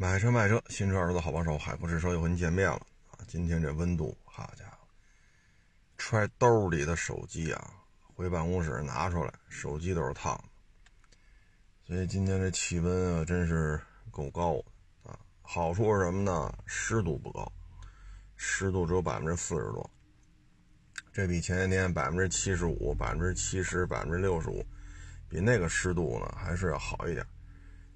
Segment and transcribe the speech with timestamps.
[0.00, 3.20] 买车卖车，新车儿子好帮手，海阔试车又和您见面了啊！
[3.28, 4.78] 今天这温度，好家伙，
[5.98, 7.70] 揣兜里的手机啊，
[8.14, 10.44] 回办公室拿出来，手机都是烫的。
[11.86, 13.78] 所以今天这气温啊，真是
[14.10, 15.18] 够高的啊！
[15.42, 16.50] 好处是什么呢？
[16.64, 17.52] 湿度不高，
[18.36, 19.90] 湿度只有百分之四十多，
[21.12, 24.64] 这比前些天百分之七十五、百分之七十、百分之六十五，
[25.28, 27.22] 比那个湿度呢还是要好一点。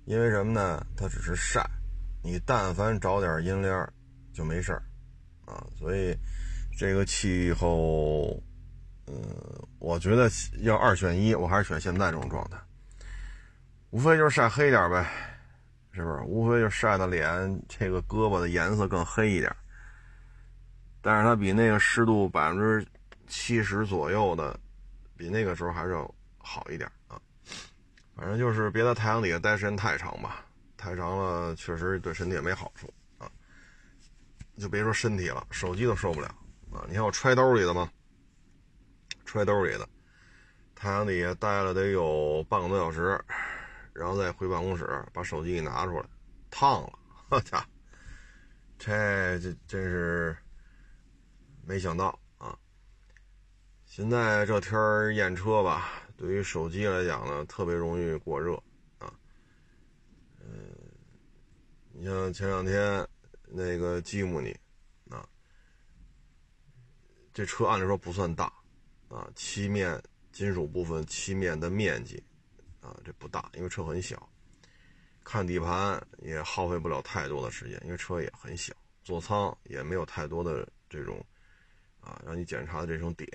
[0.05, 0.87] 因为什么呢？
[0.95, 1.67] 它只是晒。
[2.25, 3.87] 你但凡找点阴凉，
[4.33, 4.83] 就没事儿，
[5.45, 6.17] 啊，所以
[6.79, 8.43] 这个气候，
[9.07, 9.15] 嗯，
[9.79, 10.31] 我觉得
[10.63, 12.57] 要二选一，我还是选现在这种状态，
[13.91, 15.07] 无非就是晒黑点呗，
[15.93, 16.23] 是不是？
[16.23, 19.55] 无非就晒的脸这个胳膊的颜色更黑一点，
[21.03, 22.87] 但是它比那个湿度百分之
[23.27, 24.59] 七十左右的，
[25.15, 27.21] 比那个时候还是要好一点啊。
[28.17, 30.43] 反正就是别在太阳底下待时间太长吧。
[30.85, 33.27] 太长了，确实对身体也没好处啊！
[34.59, 36.27] 就别说身体了，手机都受不了
[36.71, 36.85] 啊！
[36.87, 37.91] 你看我揣兜里的吗？
[39.25, 39.89] 揣兜里的，
[40.75, 43.19] 太阳底下待了得有半个多小时，
[43.95, 46.07] 然后再回办公室把手机给拿出来，
[46.51, 46.93] 烫了！
[47.31, 47.67] 好家伙，
[48.77, 50.37] 这这真是
[51.65, 52.55] 没想到啊！
[53.87, 58.63] 现在这天验车吧，对于手机来讲呢，特别容易过热。
[61.97, 63.07] 你像前两天
[63.47, 64.51] 那个吉姆尼，
[65.09, 65.25] 啊，
[67.33, 68.53] 这车按理说不算大，
[69.09, 72.21] 啊，漆面金属部分漆面的面积，
[72.81, 74.29] 啊，这不大，因为车很小。
[75.23, 81.25] 看底盘也耗费不了太多的时间，因为车也很小，座舱也没有太多的这种，
[82.01, 83.29] 啊，让你检查的这种点。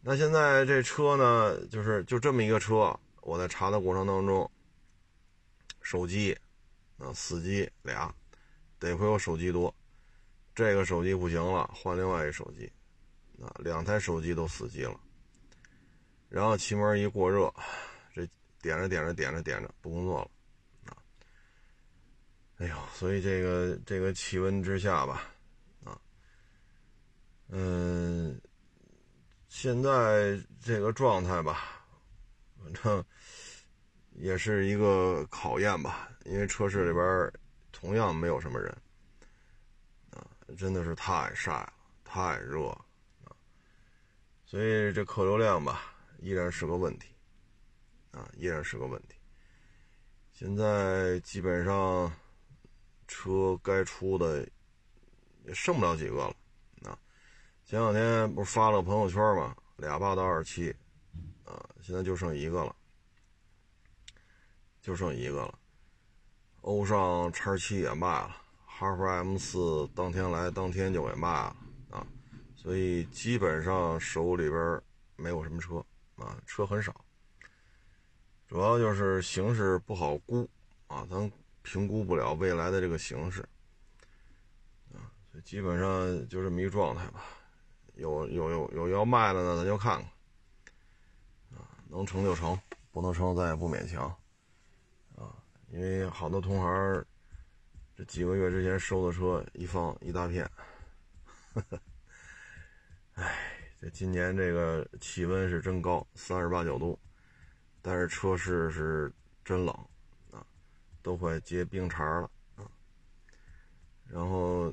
[0.00, 4.48] 那现在这车呢，就是就这么一个车，我在查的过程当中，
[5.82, 6.38] 手机。
[6.98, 8.12] 啊，死机俩，
[8.78, 9.74] 得亏我手机多，
[10.54, 12.70] 这个手机不行了，换另外一手机，
[13.40, 14.98] 啊，两台手机都死机了，
[16.28, 17.54] 然后气门一过热，
[18.12, 18.28] 这
[18.60, 20.96] 点着点着点着点着不工作了，啊，
[22.56, 25.30] 哎呦，所以这个这个气温之下吧，
[25.84, 26.00] 啊，
[27.48, 28.40] 嗯，
[29.48, 31.84] 现在这个状态吧，
[32.60, 33.04] 反正
[34.18, 36.08] 也是一个考验吧。
[36.24, 37.32] 因为车市里边
[37.72, 38.70] 同样没有什么人，
[40.10, 40.26] 啊，
[40.58, 41.72] 真的是太晒了，
[42.04, 42.84] 太热了，
[43.24, 43.32] 啊，
[44.44, 47.08] 所以这客流量吧依然是个问题，
[48.10, 49.14] 啊，依然是个问题。
[50.32, 52.12] 现在基本上
[53.06, 54.46] 车该出的
[55.44, 56.36] 也剩不了几个了，
[56.90, 56.98] 啊，
[57.64, 60.70] 前两天不是发了朋友圈嘛，俩霸道二七，
[61.44, 62.76] 啊，现在就剩一个了，
[64.88, 65.58] 就剩一个了。
[66.62, 68.34] 欧尚叉七也卖了，
[68.64, 71.56] 哈弗 M 四当天来当天就给卖了
[71.90, 72.06] 啊，
[72.56, 74.80] 所以基本上手里边
[75.16, 75.84] 没有什么车
[76.16, 77.04] 啊，车很少，
[78.46, 80.48] 主要就是形势不好估
[80.86, 83.46] 啊，咱评估不了未来的这个形势
[84.94, 87.24] 啊，所以基本上就这么一状态吧。
[87.96, 92.58] 有有有有要卖的呢，咱就看看啊，能成就成，
[92.90, 94.16] 不能成咱也不勉强。
[95.70, 97.04] 因为好多同行
[97.94, 100.50] 这几个月之前收的车一放一大片，
[103.14, 103.36] 哎，
[103.78, 106.98] 这今年这个气温是真高，三十八九度，
[107.82, 109.12] 但是车市是
[109.44, 109.74] 真冷
[110.30, 110.46] 啊，
[111.02, 112.64] 都快结冰碴了啊。
[114.06, 114.72] 然后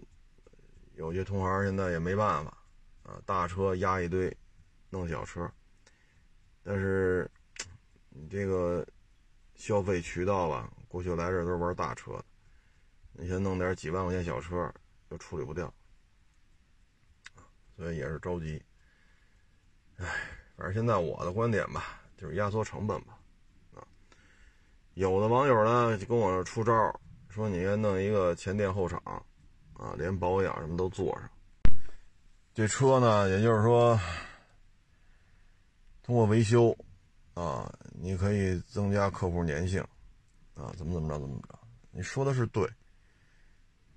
[0.93, 2.57] 有些同行现在也没办法
[3.03, 4.33] 啊，大车压一堆，
[4.89, 5.51] 弄小车，
[6.63, 7.29] 但是
[8.09, 8.87] 你这个
[9.55, 10.71] 消费渠道吧。
[10.95, 12.23] 过去来这都是玩大车的，
[13.11, 14.73] 你先弄点几万块钱小车，
[15.09, 15.69] 又处理不掉，
[17.75, 18.63] 所以也是着急。
[19.97, 20.05] 唉，
[20.55, 23.19] 反正现在我的观点吧，就是压缩成本吧。
[23.73, 23.83] 啊，
[24.93, 28.97] 有的网友呢就跟我出招，说你该弄一个前店后厂，
[29.73, 31.29] 啊，连保养什么都做上。
[32.53, 33.99] 这车呢，也就是说，
[36.03, 36.73] 通过维修，
[37.33, 39.85] 啊，你可以增加客户粘性。
[40.55, 41.59] 啊，怎么怎么着，怎么着？
[41.91, 42.67] 你说的是对，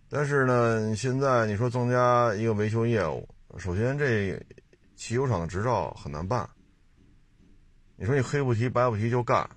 [0.08, 3.28] 但是呢，现在你说增加一个维修业务，
[3.58, 4.38] 首先这
[4.96, 6.49] 汽修厂的执照很难办。
[7.96, 9.49] 你说你黑不提白不提就干，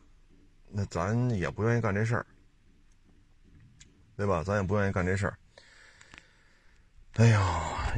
[0.69, 2.25] 那咱也不愿意干这事儿，
[4.15, 4.43] 对吧？
[4.43, 5.37] 咱也不愿意干这事儿。
[7.15, 7.39] 哎呦，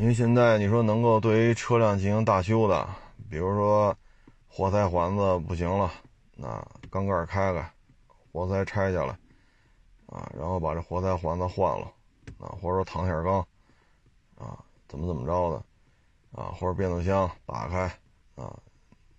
[0.01, 2.87] 因为现在你说能够对于车辆进行大修的，
[3.29, 3.95] 比如说
[4.47, 5.91] 活塞环子不行了，
[6.35, 6.47] 那
[6.89, 7.72] 缸盖开开。
[8.33, 9.15] 活塞拆下来，
[10.07, 11.85] 啊，然后把这活塞环子换了，
[12.39, 13.39] 啊，或者说膛线钢，
[14.35, 14.57] 啊，
[14.87, 17.81] 怎么怎么着的，啊，或者变速箱打开，
[18.33, 18.57] 啊，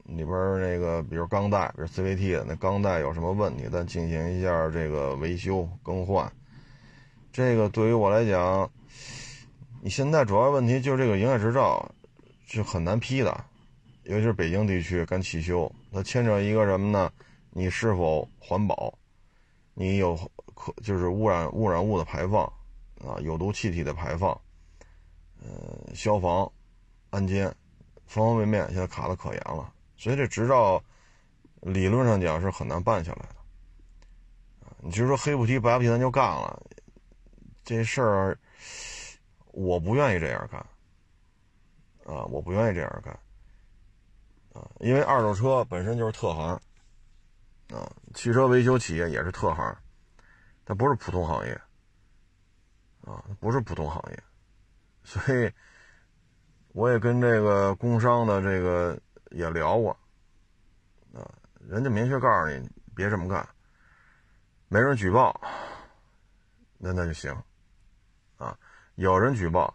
[0.02, 0.28] 里边
[0.60, 6.30] 那个比如钢带，比如 CVT 的那钢带有什么问题，再进行一下这个维修更换。
[7.32, 8.68] 这个对于我来讲，
[9.80, 11.88] 你现在主要问题就是这个营业执照
[12.46, 13.44] 是很难批的，
[14.02, 17.12] 尤其是北京地区干汽修，它牵扯一个什么呢？
[17.50, 18.92] 你是否环保？
[19.74, 20.16] 你有
[20.54, 22.44] 可就是污染污染物的排放
[23.04, 24.30] 啊，有毒气体的排放，
[25.42, 26.50] 呃，消防、
[27.10, 27.52] 安监，
[28.06, 30.82] 方方面面现在卡的可严了，所以这执照
[31.60, 33.36] 理论上讲是很难办下来的。
[34.78, 36.62] 你就说黑不提白不提咱就干了，
[37.64, 38.38] 这事儿
[39.50, 40.60] 我不愿意这样干
[42.04, 43.12] 啊，我不愿意这样干
[44.52, 46.60] 啊，因为二手车本身就是特行。
[47.70, 49.74] 啊，汽车维修企业也是特行，
[50.66, 51.60] 它不是普通行业，
[53.06, 54.22] 啊，不是普通行业，
[55.02, 55.50] 所以
[56.72, 59.00] 我也跟这个工商的这个
[59.30, 59.98] 也聊过，
[61.14, 61.24] 啊，
[61.66, 63.48] 人家明确告诉你别这么干，
[64.68, 65.40] 没人举报，
[66.76, 67.34] 那那就行，
[68.36, 68.56] 啊，
[68.96, 69.74] 有人举报，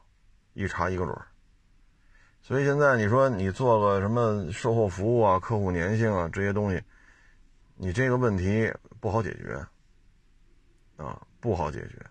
[0.53, 1.17] 一查一个准，
[2.39, 6.81] 所以现在你说你做个什么售后服务啊、客户粘性啊这些东西。
[7.81, 9.55] 你这个问题不好解决，
[10.97, 12.05] 啊，不好解决，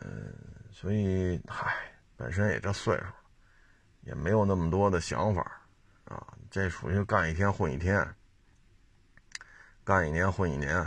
[0.00, 0.34] 嗯，
[0.72, 1.72] 所以，嗨，
[2.16, 3.04] 本身也这岁数，
[4.00, 5.40] 也没有那么多的想法，
[6.06, 8.04] 啊，这属于干一天混一天，
[9.84, 10.78] 干一年混一年，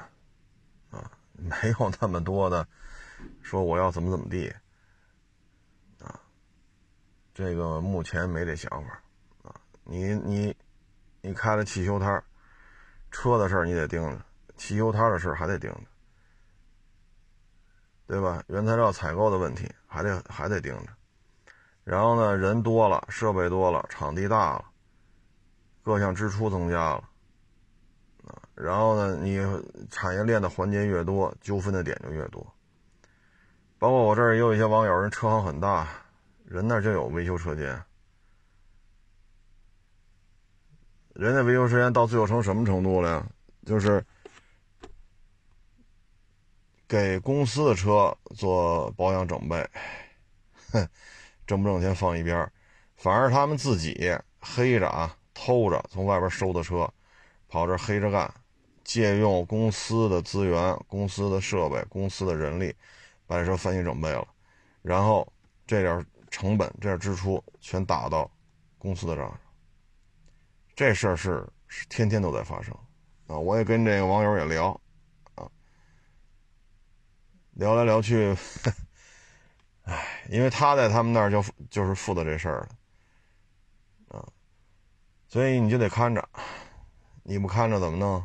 [0.91, 2.67] 啊，没有那么多的
[3.41, 4.53] 说我要怎么怎么地，
[6.01, 6.19] 啊，
[7.33, 9.01] 这个目前没这想法，
[9.44, 9.55] 啊，
[9.85, 10.53] 你你
[11.21, 12.21] 你开了汽修摊儿。
[13.19, 14.21] 车的事儿你得盯着，
[14.57, 15.81] 汽修摊的事儿还得盯着，
[18.05, 18.43] 对吧？
[18.45, 20.87] 原材料采购的问题还得还得盯着。
[21.83, 24.65] 然后呢，人多了，设备多了，场地大了，
[25.81, 27.03] 各项支出增加了，
[28.27, 29.39] 啊，然后呢，你
[29.89, 32.45] 产业链的环节越多，纠纷的点就越多。
[33.79, 35.87] 包括我这儿也有一些网友，人车行很大，
[36.45, 37.83] 人那就有维修车间。
[41.17, 43.27] 人家维修时间到最后成什么程度了呀？
[43.65, 44.05] 就是
[46.87, 49.67] 给公司的车做保养整备，
[50.71, 50.87] 哼，
[51.47, 52.47] 挣不挣钱放一边
[52.97, 56.87] 反而他们自己黑着啊，偷着从外边收的车，
[57.47, 58.31] 跑这黑着干，
[58.83, 62.75] 借用公司的资源、公司的设备、公司的人力，
[63.25, 64.27] 把这车翻新整备了，
[64.83, 65.27] 然后
[65.65, 68.29] 这点成本、这点支出全打到
[68.77, 69.39] 公司的账上。
[70.77, 72.71] 这事儿是是天天都在发生，
[73.25, 74.79] 啊，我也跟这个网友也聊，
[75.33, 75.50] 啊，
[77.53, 78.38] 聊来聊去，
[79.81, 82.69] 唉，因为他在他们那儿就就是负责这事儿
[84.07, 84.24] 的，啊，
[85.27, 86.29] 所以你就得看着，
[87.23, 88.23] 你不看着怎么弄，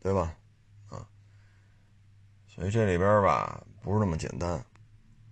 [0.00, 0.36] 对吧？
[0.90, 1.08] 啊，
[2.46, 4.50] 所以这里边吧不是那么简单，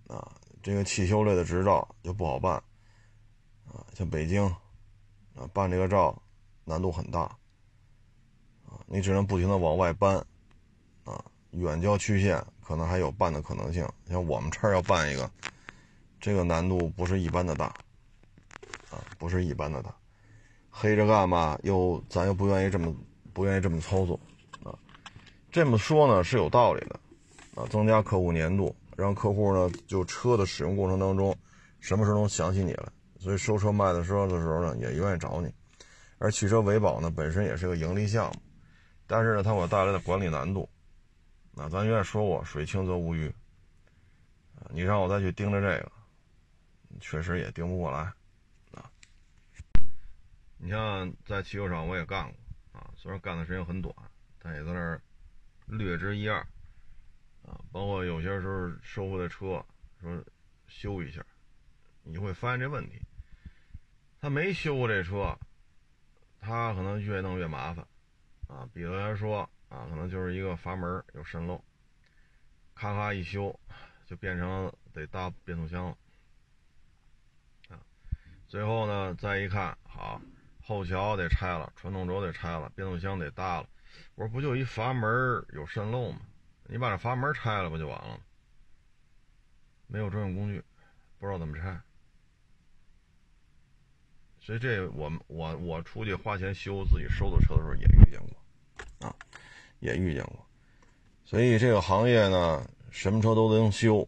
[0.07, 2.59] 啊，这个汽修类的执照就不好办。
[3.73, 4.43] 啊，像北京，
[5.33, 6.21] 啊，办这个照
[6.65, 7.21] 难度很大，
[8.65, 10.17] 啊，你只能不停的往外搬，
[11.05, 15.31] 啊，远郊区县可能还有办的可能性，像我们这儿要办一个，
[16.19, 17.67] 这个难度不是一般的大，
[18.89, 19.95] 啊，不是一般的大，
[20.69, 21.57] 黑着干嘛？
[21.63, 22.93] 又咱又不愿意这么
[23.31, 24.19] 不愿意这么操作，
[24.63, 24.75] 啊，
[25.49, 26.99] 这么说呢是有道理的，
[27.55, 31.33] 啊，增加客户粘度，让客户呢就车的使用过程当中，
[31.79, 32.83] 什么时候能想起你来？
[33.21, 35.53] 所以收车卖的车的时候呢，也愿意找你。
[36.17, 38.41] 而汽车维保呢，本身也是个盈利项目，
[39.05, 40.67] 但是呢，它给我带来的管理难度。
[41.51, 43.31] 那咱原来说过，水清则无鱼。
[44.71, 45.91] 你让我再去盯着这个，
[46.99, 47.99] 确实也盯不过来。
[48.71, 48.89] 啊，
[50.57, 53.93] 你像在汽修厂我也干过，啊，虽然干的时间很短，
[54.39, 54.99] 但也在那儿
[55.67, 56.39] 略知一二。
[57.43, 59.63] 啊，包括有些时候收回来车，
[60.01, 60.23] 说
[60.67, 61.23] 修一下，
[62.01, 62.99] 你会发现这问题。
[64.21, 65.35] 他没修过这车，
[66.39, 67.83] 他可能越弄越麻烦，
[68.47, 71.59] 啊，比如说啊，可能就是一个阀门有渗漏，
[72.75, 73.59] 咔咔一修，
[74.05, 75.97] 就变成得搭变速箱了，
[77.69, 77.81] 啊，
[78.47, 80.21] 最后呢再一看，好，
[80.61, 83.67] 后桥得拆了，传动轴得拆了，变速箱得搭了，
[84.13, 85.09] 我说不就一阀门
[85.53, 86.19] 有渗漏吗？
[86.65, 88.19] 你把这阀门拆了不就完了？
[89.87, 90.63] 没有专用工具，
[91.17, 91.81] 不知道怎么拆。
[94.43, 99.15] 所以这我我我出去花钱修自己收的车的时候也遇见过，啊，
[99.79, 100.43] 也遇见过，
[101.23, 104.01] 所以这个行业呢，什么车都能修，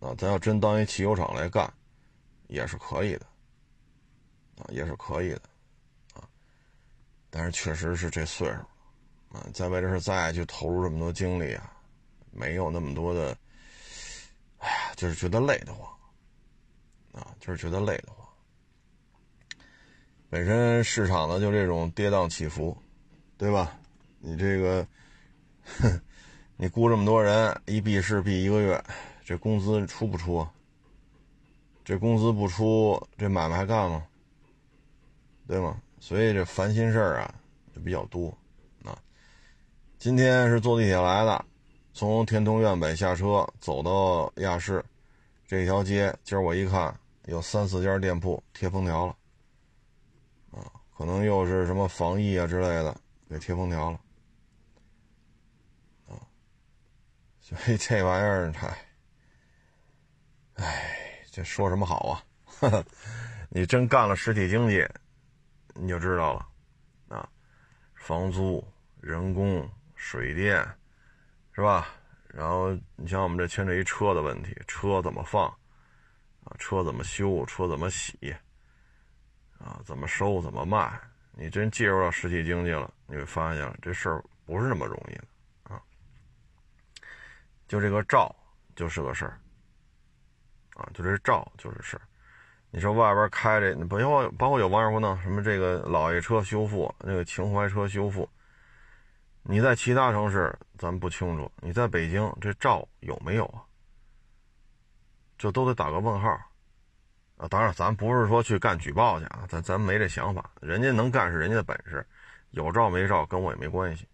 [0.00, 1.72] 啊，咱要真当一汽修厂来干，
[2.48, 3.26] 也是可以的，
[4.58, 5.42] 啊，也是可以的，
[6.14, 6.28] 啊，
[7.30, 11.72] 但是确实是这岁数，啊，再为这事再去投入这么多精力啊，
[12.32, 13.38] 没有那么多的，
[14.58, 15.88] 哎呀，就是觉得累得慌，
[17.12, 18.19] 啊，就是觉得累得慌。
[20.30, 22.76] 本身市场呢就这种跌宕起伏，
[23.36, 23.76] 对吧？
[24.20, 24.86] 你这个，
[25.80, 26.00] 哼，
[26.56, 28.80] 你雇这么多人，一闭市闭一个月，
[29.24, 30.46] 这工资出不出？
[31.84, 34.06] 这工资不出，这买卖还干吗？
[35.48, 35.82] 对吗？
[35.98, 37.34] 所以这烦心事儿啊
[37.74, 38.28] 就比较多
[38.84, 38.96] 啊。
[39.98, 41.44] 今天是坐地铁来的，
[41.92, 44.84] 从天通苑北下车，走到亚市
[45.44, 49.16] 这条街，今儿我一看，有三四家店铺贴封条了。
[51.00, 52.94] 可能又是什么防疫啊之类的，
[53.26, 53.98] 给贴封条了，
[56.06, 56.20] 啊，
[57.40, 58.86] 所以这玩意儿，嗨，
[60.56, 62.22] 哎，这说什么好
[62.60, 62.84] 啊？
[63.48, 64.86] 你真干了实体经济，
[65.72, 66.46] 你就知道了，
[67.16, 67.26] 啊，
[67.94, 68.62] 房租、
[69.00, 70.62] 人工、水电，
[71.52, 71.88] 是吧？
[72.28, 75.48] 然后你像我们这牵扯一车的问题，车怎么放，
[76.44, 78.36] 啊，车怎么修，车怎么洗。
[79.62, 80.98] 啊，怎么收怎么卖？
[81.32, 85.24] 你真介入到实体经济了，你会发现这事儿不是那么容易的
[85.74, 85.80] 啊。
[87.68, 88.34] 就这个照
[88.74, 89.38] 就是个事儿
[90.74, 92.02] 啊，就这照就是事儿。
[92.70, 98.28] 你说外边开这，包括包括有网友问呢，什么这个老爷车修复，那个情怀车修复，
[99.42, 103.62] 你在其他城市咱不清楚，你在北京这照有没有啊？
[105.38, 106.49] 这都得打个问号。
[107.40, 112.06] 啊，当然，咱不是说去干举报去啊，咱咱没这想法，人家能干是人家的本事，
[112.50, 114.06] 有照没照跟我也没关系，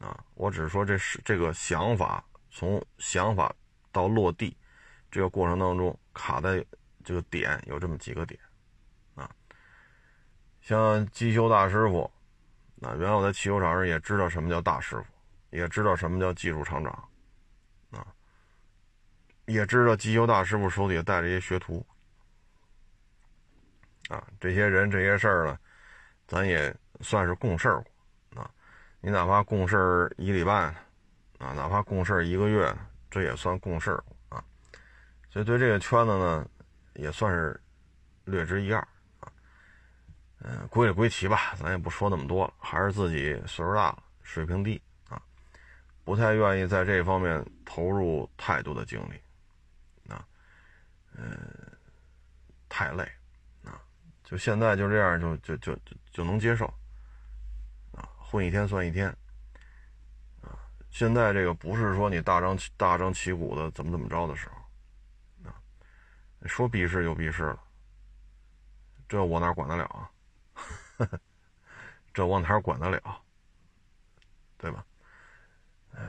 [0.00, 3.50] 啊，我只是说这是这个想法从想法
[3.90, 4.54] 到落地
[5.10, 6.62] 这个过程当中卡在
[7.02, 8.38] 这个点有这么几个点，
[9.14, 9.30] 啊，
[10.60, 12.10] 像机修大师傅，
[12.74, 15.06] 那原来我在汽修厂时也知道什么叫大师傅，
[15.56, 16.92] 也知道什么叫技术厂长，
[17.92, 18.06] 啊，
[19.46, 21.82] 也知道机修大师傅手底下带着一些学徒。
[24.08, 25.58] 啊，这些人这些事儿呢，
[26.28, 28.50] 咱也算是共事过啊。
[29.00, 30.52] 你哪怕共事一礼拜，
[31.38, 32.72] 啊，哪怕共事一个月，
[33.10, 34.42] 这也算共事啊。
[35.28, 36.48] 所以对这个圈子呢，
[36.94, 37.60] 也算是
[38.24, 38.80] 略知一二
[39.18, 39.32] 啊。
[40.40, 45.20] 嗯，归了归齐吧，咱也不说那么多了，还是自己岁数大了，水平低啊，
[46.04, 50.24] 不太愿意在这方面投入太多的精力啊。
[51.16, 51.36] 嗯，
[52.68, 53.10] 太累。
[54.26, 56.66] 就现在就这样，就就就就就能接受，
[57.92, 59.08] 啊，混一天算一天，
[60.42, 60.58] 啊，
[60.90, 65.54] 现在这个不是说你大张大张旗鼓的怎么怎么着的时候，啊，
[66.44, 67.60] 说避世就避世了，
[69.08, 70.10] 这我哪管得了啊？
[72.12, 73.22] 这我哪管得了？
[74.58, 74.84] 对吧？
[75.94, 76.00] 哎，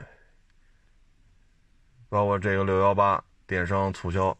[2.09, 4.35] 包括这个六幺八电商促销，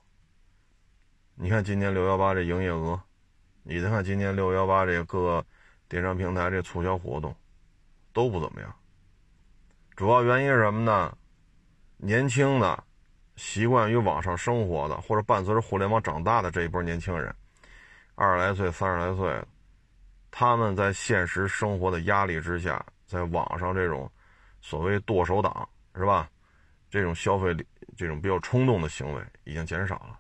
[1.35, 2.99] 你看今年六幺八这营业额。
[3.69, 5.45] 你再看今年六幺八这个各
[5.89, 7.35] 电商平台这促销活动
[8.13, 8.73] 都不怎么样，
[9.93, 11.17] 主要原因是什么呢？
[11.97, 12.81] 年轻的、
[13.35, 17.35] 习惯于网上生活的，或者伴随着互联网长大的这一波年轻人，
[18.15, 19.43] 二十来岁、三十来岁，
[20.31, 24.09] 他们在现实生活的压力之下，在网上这种
[24.61, 26.29] 所谓剁手党是吧？
[26.89, 27.53] 这种消费
[27.97, 30.17] 这种比较冲动的行为已经减少了，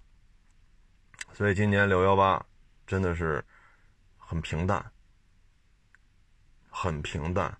[1.31, 2.45] 所以今年六幺八。
[2.87, 3.43] 真的是
[4.17, 4.83] 很平淡，
[6.69, 7.55] 很平淡。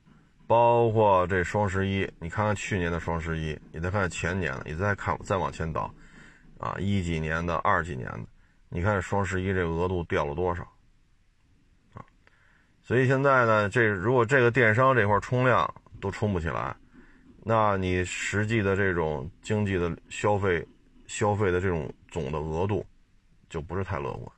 [0.48, 5.94] 包括这双十一，你看看去年的双十一，你再看看前年的，你再看再往前倒，
[6.58, 8.26] 啊，一几年的、二几年的，
[8.70, 10.64] 你看双十一这额度掉了多少？
[11.94, 12.00] 啊，
[12.82, 15.70] 所以现在呢，这如果这个电商这块冲量
[16.00, 16.74] 都冲不起来，
[17.44, 20.66] 那你实际的这种经济的消费、
[21.08, 22.86] 消费的这种总的额度
[23.50, 24.37] 就不是太乐观。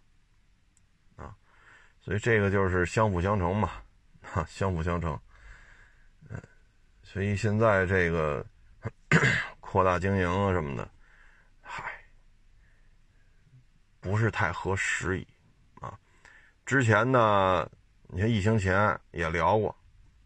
[2.10, 3.70] 所以这个就是相辅相成嘛，
[4.24, 5.16] 哈，相辅相成。
[6.28, 6.42] 嗯，
[7.04, 8.44] 所以现在这个
[9.62, 10.90] 扩大经营啊什么的，
[11.62, 11.84] 嗨，
[14.00, 15.28] 不是太合时宜
[15.80, 15.94] 啊。
[16.66, 17.70] 之前呢，
[18.08, 19.76] 你看疫情前也聊过，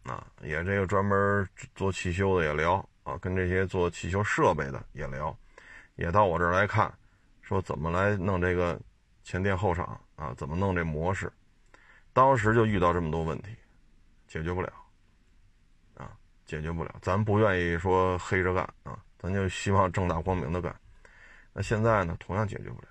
[0.04, 5.36] 啊，也这个专门做汽修的也聊啊，跟这些做汽修设备的也聊，
[5.96, 6.90] 也到我这儿来看，
[7.42, 8.80] 说怎么来弄这个
[9.22, 11.30] 前店后厂啊，怎么弄这模式。
[12.14, 13.54] 当时就遇到这么多问题，
[14.26, 14.72] 解决不了，
[15.96, 16.16] 啊，
[16.46, 16.94] 解决不了。
[17.02, 20.74] 咱不愿意说黑着干啊，咱就希望正大光明的干。
[21.52, 22.88] 那现在呢，同样解决不了。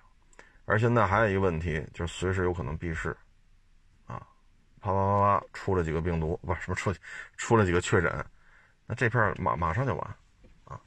[0.65, 3.09] 而现在还有一个问题，就是随时有可能闭市，
[4.05, 4.21] 啊，
[4.79, 6.93] 啪啪啪啪出了几个病毒，不是什么出
[7.37, 8.25] 出了几个确诊，
[8.85, 10.15] 那这片马马上就完，
[10.65, 10.79] 啊。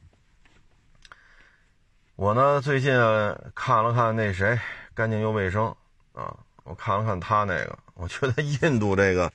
[2.16, 2.94] 我呢最近
[3.54, 4.58] 看了看那谁，
[4.94, 5.66] 干净又卫生
[6.12, 9.32] 啊，我看了看他那个，我觉得印度这个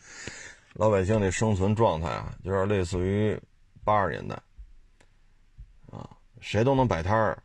[0.74, 3.40] 老百姓的生存状态啊，有点类似于
[3.84, 4.36] 八十年代，
[5.92, 6.08] 啊，
[6.40, 7.42] 谁都能摆摊儿，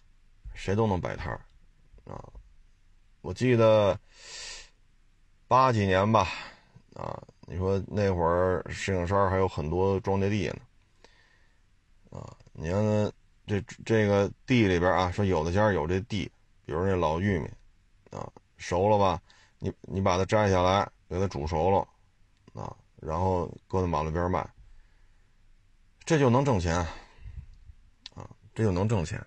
[0.55, 1.41] 谁都能摆摊儿，
[2.05, 2.23] 啊。
[3.23, 3.99] 我记得
[5.49, 6.29] 八几年吧，
[6.95, 10.61] 啊，你说那会儿石景山还有很多庄稼地呢，
[12.11, 13.13] 啊，你看
[13.47, 16.31] 这这个地里边啊，说有的家有这地，
[16.67, 17.49] 比如那老玉米，
[18.11, 19.21] 啊，熟了吧，
[19.59, 24.49] 你你把它摘下来，给它煮熟了，啊，然后搁在马路边卖，
[26.05, 26.77] 这就能挣钱，
[28.15, 29.25] 啊，这就能挣钱，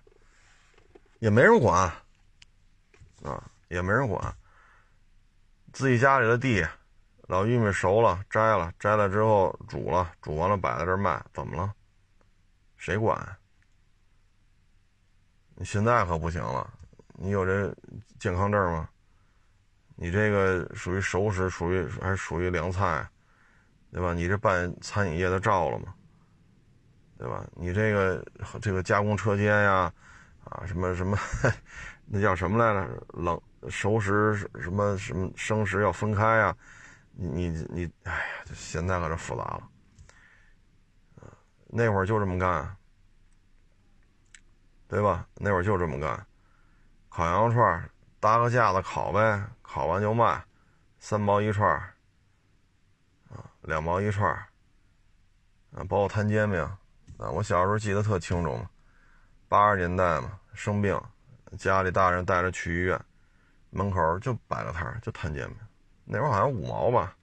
[1.18, 1.92] 也没人管，
[3.22, 3.50] 啊。
[3.70, 4.36] 也没人管，
[5.72, 6.66] 自己家里的地，
[7.28, 11.72] 老玉米熟了摘了，摘了之后煮了，煮完了摆在这卖，怎么了？
[12.76, 13.36] 谁管？
[15.54, 16.68] 你现在可不行了，
[17.12, 17.72] 你有这
[18.18, 18.90] 健康证吗？
[20.02, 23.06] 你这个属于熟食，属于还属于凉菜，
[23.92, 24.14] 对吧？
[24.14, 25.92] 你这办餐饮业的照了吗？
[27.18, 27.46] 对吧？
[27.54, 28.24] 你这个
[28.62, 29.92] 这个加工车间呀，
[30.44, 31.18] 啊什么什么，
[32.08, 33.06] 那叫什么来着？
[33.12, 33.38] 冷。
[33.68, 36.56] 熟食什么什么生食要分开啊？
[37.12, 38.20] 你你你，哎呀，
[38.54, 39.68] 现在可是复杂了。
[41.66, 42.74] 那会儿就这么干，
[44.88, 45.28] 对吧？
[45.34, 46.26] 那会儿就这么干，
[47.10, 50.42] 烤羊肉串搭个架子烤呗，烤完就卖，
[50.98, 51.70] 三毛一串
[53.28, 56.60] 啊，两毛一串啊，包括摊煎饼
[57.18, 57.30] 啊。
[57.30, 58.68] 我小时候记得特清楚嘛，
[59.48, 61.00] 八十年代嘛，生病，
[61.56, 63.00] 家里大人带着去医院。
[63.70, 65.56] 门口就摆个摊，就摊煎饼，
[66.04, 67.16] 那会儿好像五毛吧，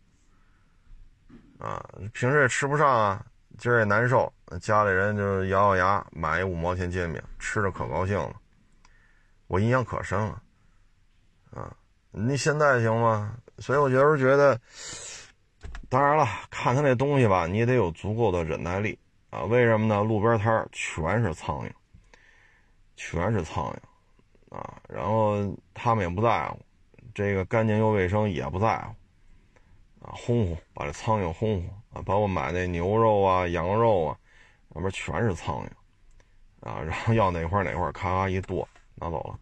[1.60, 3.26] 啊，平时也吃不上啊，
[3.58, 8.34] 今儿也难受，家里人就咬咬牙买一五毛钱煎饼，吃着可高兴了，
[9.48, 10.42] 我印象可深了，
[12.12, 13.38] 你现在行吗？
[13.60, 14.60] 所以我有时候觉得，
[15.90, 18.98] 当然了，看他那东西吧，你也得有足够的忍耐力
[19.30, 20.04] 啊，为什么呢？
[20.04, 21.72] 路边摊全是苍蝇，
[22.96, 23.78] 全是苍蝇。
[24.50, 25.36] 啊，然后
[25.74, 26.58] 他们也不在乎，
[27.14, 34.18] 这个干净又卫生也不在乎，啊，轰轰把这苍蝇轰轰啊，把我买那牛肉啊、羊肉啊，
[34.70, 38.66] 那边全是苍蝇，啊，然后要哪块哪块，咔咔一剁
[38.96, 39.40] 拿走了，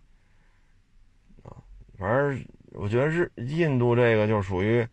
[1.44, 1.54] 啊，
[2.00, 4.88] 反正我觉得是印度这个就属于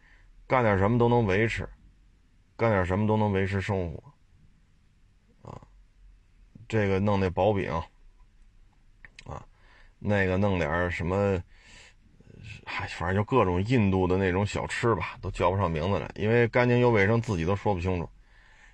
[0.47, 1.69] 干点什么都能维持，
[2.57, 5.61] 干点什么都能维持生活，啊，
[6.69, 7.71] 这个弄那薄饼。
[9.25, 9.45] 啊
[10.05, 11.41] 那个弄点什么，
[12.65, 18.11] 嗨，反正就各种印度的那种小吃吧，都叫不上名字来，因为干净又卫生，自己都说不清楚。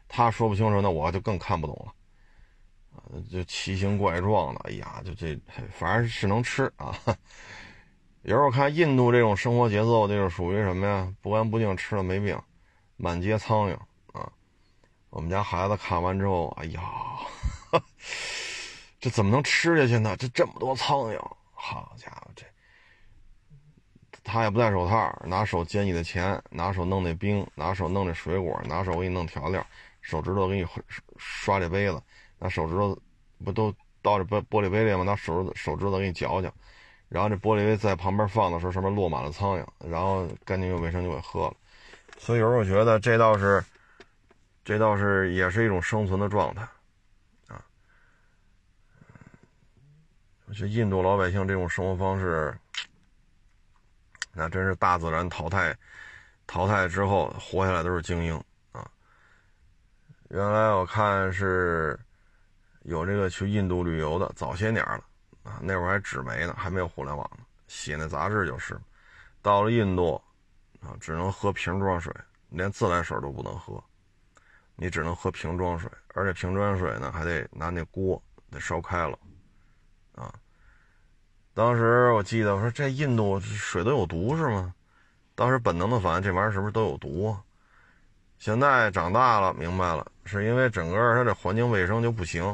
[0.09, 1.93] 他说不清楚，那我就更看不懂了。
[2.97, 5.39] 啊，就奇形怪状的，哎呀，就这，
[5.71, 6.97] 反正是能吃啊。
[8.29, 11.11] 有时候看印度这种生活节奏，就是属于什么呀？
[11.23, 12.39] 不干不净，吃了没病，
[12.99, 13.75] 满街苍蝇
[14.13, 14.31] 啊。
[15.09, 16.83] 我们家孩子看完之后，哎呀。
[19.01, 20.15] 这怎么能吃下去呢？
[20.19, 21.19] 这这么多苍蝇，
[21.55, 22.45] 好家伙，这
[24.23, 29.65] 他也不戴手套，拿手捡你的钱，拿手弄那冰，拿手弄那水果，拿手给你弄调料，
[30.03, 30.67] 手指头给你
[31.17, 32.03] 刷这杯子，
[32.39, 32.95] 拿手指头
[33.43, 35.03] 不都倒这玻玻璃杯里吗？
[35.03, 36.53] 拿手指手指头给你搅搅，
[37.09, 41.57] 然后这玻璃杯在旁边放的时候，上面落满了苍蝇，然后干净又卫生就给喝了。
[42.19, 43.65] 所以有时候我觉得这倒是，
[44.65, 46.69] 这倒是也是一种生存的状态。
[50.47, 52.57] 我觉得印度老百姓这种生活方式，
[54.33, 55.77] 那真是大自然淘汰，
[56.47, 58.35] 淘汰之后活下来都是精英
[58.73, 58.91] 啊。
[60.31, 62.01] 原来我看是
[62.85, 65.05] 有这个去印度旅游的，早些年了
[65.49, 68.79] 啊，那会儿还纸媒呢，还没有互联网呢，写那杂志就是。
[69.41, 70.21] 到了印度
[70.81, 72.13] 啊，只能喝瓶装水，
[72.51, 73.83] 连自来水都不能喝，
[74.77, 79.19] 你只能喝瓶装水，而且瓶装水呢还得拿那锅得烧开了。
[80.15, 80.35] 啊，
[81.55, 84.75] 当时我记得我说这印度水都有毒是吗？
[85.35, 87.41] 当时本能的反应，这玩意儿是不是都有毒啊？
[88.39, 92.45] 现在长大了明白了，是因为整个它这环境卫生就不行。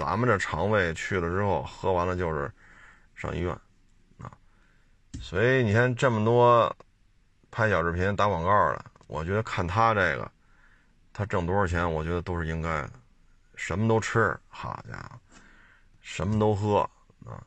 [0.00, 2.50] 咱们这肠胃去了之后，喝完了就是
[3.14, 3.52] 上医院
[4.16, 4.32] 啊。
[5.20, 6.74] 所以你看这么多
[7.50, 10.32] 拍小视频打广告的，我觉得看他这个，
[11.12, 12.92] 他挣多少钱，我觉得都是应该的，
[13.56, 15.20] 什么都吃，好家伙，
[16.00, 16.78] 什么都喝
[17.26, 17.44] 啊。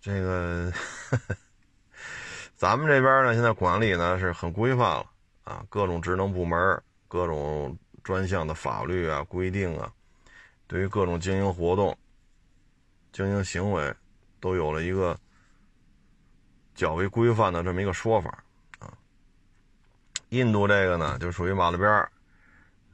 [0.00, 0.72] 这个
[2.56, 5.04] 咱们这边呢，现在管理呢是很规范了
[5.44, 9.92] 啊，各种职能部门、各种专项的法律啊、规定啊，
[10.68, 11.96] 对于各种经营活动、
[13.10, 13.92] 经营行为，
[14.38, 15.18] 都有了一个
[16.74, 18.44] 较为规范的这么一个说法
[18.78, 18.92] 啊。
[20.28, 22.06] 印度这个呢，就属于马路边，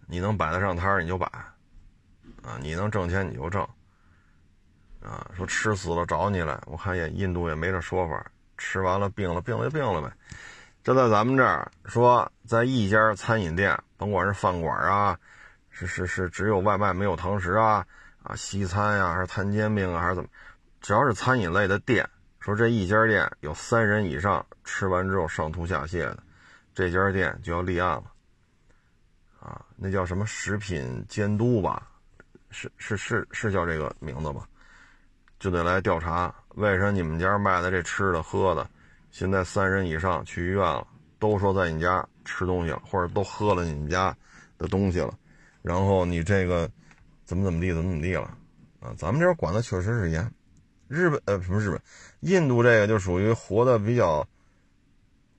[0.07, 1.27] 你能摆得上摊你就摆，
[2.43, 3.61] 啊，你能挣钱你就挣，
[5.03, 8.25] 啊，说吃死了找你来，我看也印度也没这说法，
[8.57, 10.11] 吃完了病了病了就病了呗。
[10.85, 15.19] 这在咱们这儿说，在一家餐饮店，甭管是饭馆啊，
[15.77, 17.85] 是是是只有外卖没有堂食啊，
[18.23, 20.31] 啊，西餐呀还是摊煎饼啊还是怎么，
[20.81, 22.09] 只要是餐饮类的店，
[22.39, 26.23] 说这一家店有三人以上吃完之后上吐下泻的。
[26.77, 28.05] 这家店就要立案了，
[29.41, 31.89] 啊，那叫什么食品监督吧？
[32.51, 34.47] 是是是是叫这个名字吧？
[35.41, 38.65] 就得来调查，为什么你们家卖的这吃的喝的，
[39.11, 40.87] 现在三人以上去医院了，
[41.19, 44.17] 都说在你家吃东西了，或者都喝了你们家
[44.57, 45.13] 的东西了，
[45.65, 46.71] 然后你这个
[47.25, 48.37] 怎么怎么地，怎么怎么地了？
[48.81, 50.31] 啊，咱们这边管的确实是严，
[50.89, 51.81] 日本呃什么日本，
[52.21, 54.29] 印度这个就属于活的比较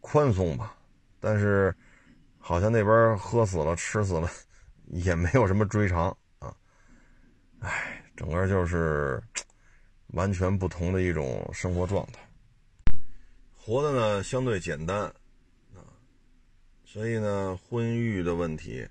[0.01, 0.75] 宽松吧。
[1.19, 1.75] 但是，
[2.39, 4.27] 好像那边喝死了、吃死了，
[4.87, 6.05] 也没有什么追偿
[6.39, 6.51] 啊。
[7.59, 9.21] 哎，整个就是
[10.07, 12.93] 完全不同的一种生活状态，
[13.55, 15.01] 活的呢相对简单
[15.75, 15.85] 啊，
[16.83, 18.87] 所以呢，婚育的问题，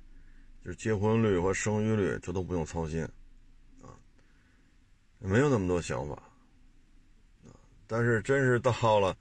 [0.65, 3.03] 就结婚率和生育率，这都不用操心
[3.83, 3.93] 啊，
[5.19, 6.15] 没有那么多想法
[7.45, 7.53] 啊。
[7.87, 9.17] 但是，真是到了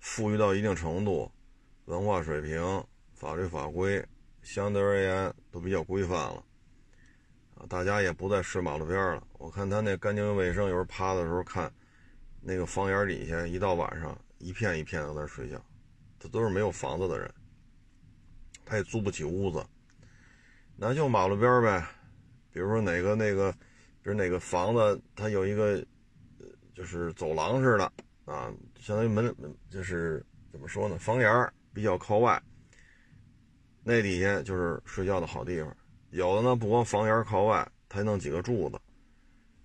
[0.00, 1.30] 富裕到一定程度。
[1.84, 2.84] 文化水平、
[3.14, 4.06] 法律法规
[4.42, 6.44] 相对而言都比较规范了，
[7.54, 9.26] 啊，大家也不再睡马路边了。
[9.38, 11.72] 我看他那干净卫生，有时候趴的时候看，
[12.42, 15.64] 那个房檐底下，一到晚上一片一片的在那睡觉，
[16.20, 17.32] 这都是没有房子的人，
[18.66, 19.64] 他也租不起屋子，
[20.80, 21.84] 那就马路边呗。
[22.52, 23.50] 比如说哪个那个，
[24.00, 25.84] 比如哪个房子，它有一个，
[26.72, 27.84] 就是走廊似的
[28.24, 29.34] 啊，相当于门
[29.68, 32.40] 就是怎么说呢，房檐比较靠外，
[33.82, 35.76] 那底下就是睡觉的好地方。
[36.10, 38.78] 有的呢，不光房檐靠外，它还弄几个柱子，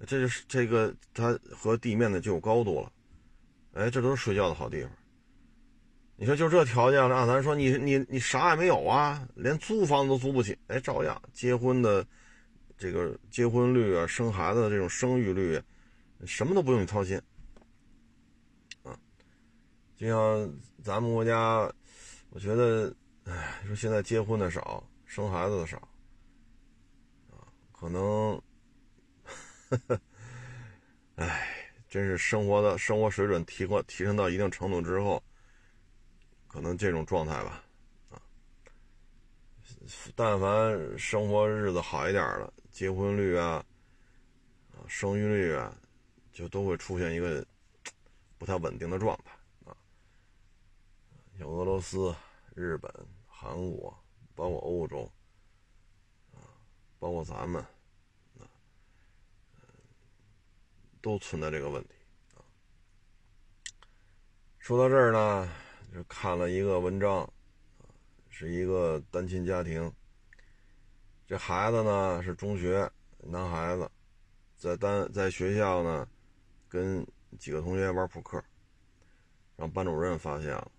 [0.08, 2.91] 这就是这个它和地面的就有高度了。
[3.73, 4.91] 哎，这都是睡觉的好地方。
[6.15, 12.06] 你说就这条件了，咱说你你你啥也没有啊，连租房子都租不起，哎，照样结婚的
[12.78, 15.62] 这个结婚率啊，生孩子的这种生育率，
[16.26, 17.21] 什么都不用你操心
[18.84, 18.97] 啊。
[19.95, 21.71] 就像咱们国家。
[22.36, 22.91] 我觉得，
[23.26, 25.78] 哎，说现在结婚的少，生孩子的少，
[27.30, 28.41] 啊，可能，
[31.13, 31.47] 哎，
[31.88, 35.21] 真是生活的生活水准提高提升到一定程度之后，
[36.54, 37.63] 可能这种状态吧，
[38.12, 38.22] 啊，
[40.16, 43.66] 但凡生活日子好一点了，结婚率啊，
[44.72, 45.76] 啊，生育率啊，
[46.32, 47.44] 就都会出现一个
[48.38, 49.32] 不太稳定的状态
[49.66, 49.76] 啊。
[51.39, 52.16] 有俄罗斯、
[52.54, 52.94] 日本、
[53.26, 53.92] 韩国，
[54.36, 55.12] 包括欧洲，
[56.36, 56.38] 啊，
[57.00, 57.60] 包括咱们，
[58.39, 58.46] 啊，
[61.02, 61.96] 都存在这个问题
[62.36, 62.46] 啊。
[64.60, 65.52] 说到这儿呢，
[65.94, 67.32] 就看了一个文章，
[68.28, 69.94] 是一个单亲家庭，
[71.28, 73.88] 这孩子呢是中学男孩子，
[74.58, 76.08] 在单在学校呢，
[76.68, 77.06] 跟
[77.38, 78.44] 几个同学玩扑克，
[79.56, 80.72] 让班主任发现了。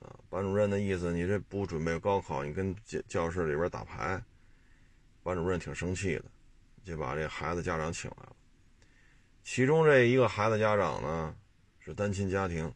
[0.00, 4.20] 啊，班主任的意思，你这不准备高考，你跟教教室里边打牌，
[5.22, 6.24] 班主任挺生气的，
[6.82, 8.34] 就把这孩子家长请来了。
[9.44, 11.36] 其中这一个孩子家长呢，
[11.78, 12.72] 是单亲家庭，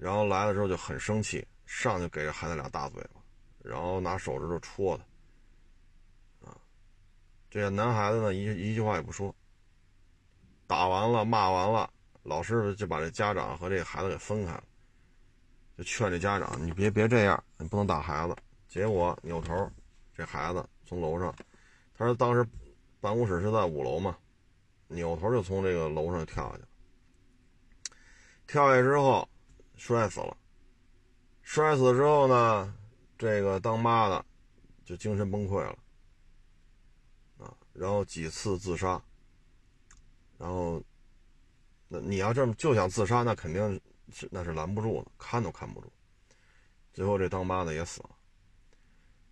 [0.00, 3.20] 然后来了之后就很生气，上去给这孩子俩大嘴巴，
[3.62, 4.98] 然后拿手指头戳
[6.40, 6.56] 他，啊，
[7.50, 9.34] 这男孩子呢一一句话也不说，
[10.66, 11.90] 打完了骂完了。
[12.22, 14.64] 老师就把这家长和这孩子给分开了，
[15.76, 18.36] 就劝这家长：“你别别这样，你不能打孩子。”
[18.68, 19.70] 结果扭头，
[20.14, 21.34] 这孩子从楼上，
[21.94, 22.46] 他说当时
[23.00, 24.16] 办公室是在五楼嘛，
[24.88, 26.64] 扭头就从这个楼上跳下去。
[28.46, 29.28] 跳下去之后
[29.80, 30.36] 摔死了，
[31.40, 32.74] 摔死之后呢，
[33.16, 34.22] 这个当妈的
[34.84, 35.78] 就精神崩溃了，
[37.38, 39.02] 啊，然后几次自杀，
[40.36, 40.82] 然后。
[41.92, 43.80] 那你要这么就想自杀，那肯定
[44.12, 45.92] 是那是拦不住的，看都看不住。
[46.92, 48.10] 最后这当妈的也死了。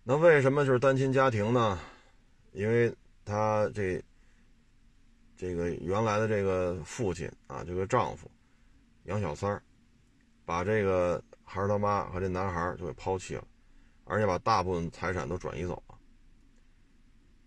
[0.03, 1.79] 那为什么就是单亲家庭呢？
[2.51, 4.03] 因为他这
[5.37, 8.29] 这个原来的这个父亲啊，这个丈夫
[9.05, 9.63] 杨小三儿，
[10.49, 13.43] 把这个孩儿他妈和这男孩就给抛弃了，
[14.05, 15.95] 而且把大部分财产都转移走了。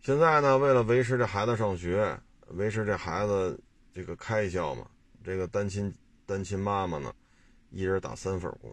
[0.00, 2.16] 现在呢，为了维持这孩子上学，
[2.50, 3.60] 维持这孩子
[3.92, 4.88] 这个开销嘛，
[5.24, 5.92] 这个单亲
[6.24, 7.12] 单亲妈妈呢，
[7.70, 8.70] 一人打三份工，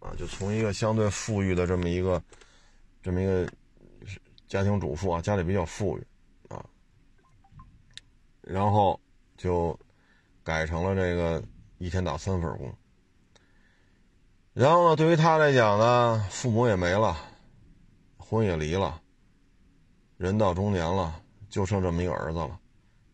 [0.00, 2.20] 啊，就从一个相对富裕的这么一个
[3.00, 3.48] 这么一个
[4.48, 6.04] 家庭主妇啊，家里比较富裕
[6.48, 6.66] 啊，
[8.40, 9.00] 然后
[9.36, 9.78] 就
[10.42, 11.40] 改成了这个
[11.78, 12.74] 一天打三份工。
[14.60, 17.16] 然后呢，对于他来讲呢，父母也没了，
[18.18, 19.00] 婚也离了。
[20.18, 22.60] 人到中年了，就剩这么一个儿子了。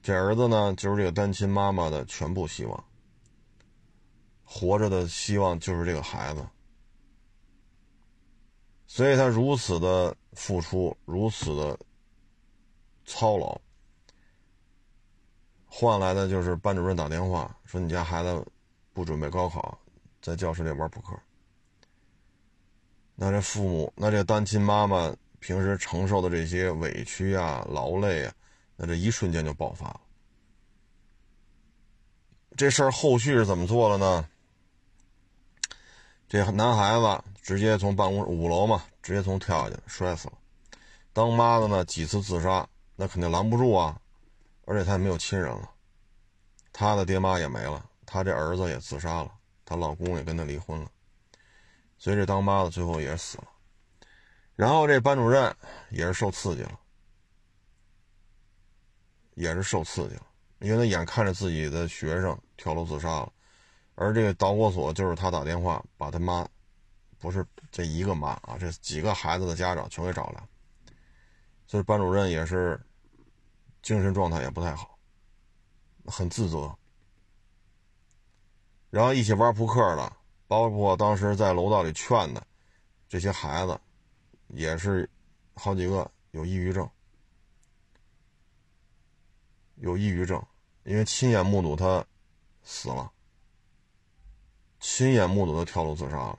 [0.03, 2.85] 这儿子呢，就是这个单亲妈妈的全部希望。
[4.43, 6.45] 活着的希望就是这个孩子，
[8.89, 11.79] 所以他如此的付出，如此的
[13.05, 13.57] 操劳，
[15.65, 18.45] 换来的就是班主任打电话说：“你家孩子
[18.93, 19.79] 不准备高考，
[20.21, 21.17] 在教室里玩扑克。”
[23.16, 25.12] 那这父母，那这单亲妈妈。
[25.38, 28.33] 平时承受的这些委屈啊、劳累啊，
[28.74, 30.00] 那这一瞬间就爆发了。
[32.57, 34.29] 这事儿后续是怎么做的呢？
[36.26, 40.35] 这男孩子直接从办公五楼嘛，直接从跳下去摔死了。
[41.12, 44.00] 当妈的呢几次自杀，那肯定拦不住啊，
[44.64, 45.70] 而且他也没有亲人了，
[46.72, 49.31] 他的爹妈也没了，他这儿子也自杀了，
[49.64, 50.90] 她老公也跟他离婚了，
[52.07, 53.49] 所以这当妈的最后也死了。
[54.55, 55.53] 然后这班主任
[55.90, 56.79] 也是受刺激了，
[59.35, 60.23] 也是受刺激了，
[60.61, 63.33] 因为他眼看着自己的学生跳楼自杀了，
[63.97, 66.49] 而这个导火索就是他打电话把他妈，
[67.19, 70.49] 不是这一个妈啊，这几个孩子的家长全给找来，
[71.66, 72.81] 所以班主任也是
[73.83, 74.97] 精神状态也不太好，
[76.05, 76.73] 很自责。
[78.90, 80.12] 然后一起玩扑克的，
[80.47, 82.47] 包括当时在楼道里劝的
[83.09, 83.79] 这些孩子。
[84.51, 85.11] 也是
[85.55, 86.89] 好几个有抑郁症，
[89.75, 90.41] 有抑郁症，
[90.85, 92.07] 因为亲眼目睹他
[92.63, 93.11] 死了，
[94.79, 96.39] 亲眼目睹他跳楼自杀了，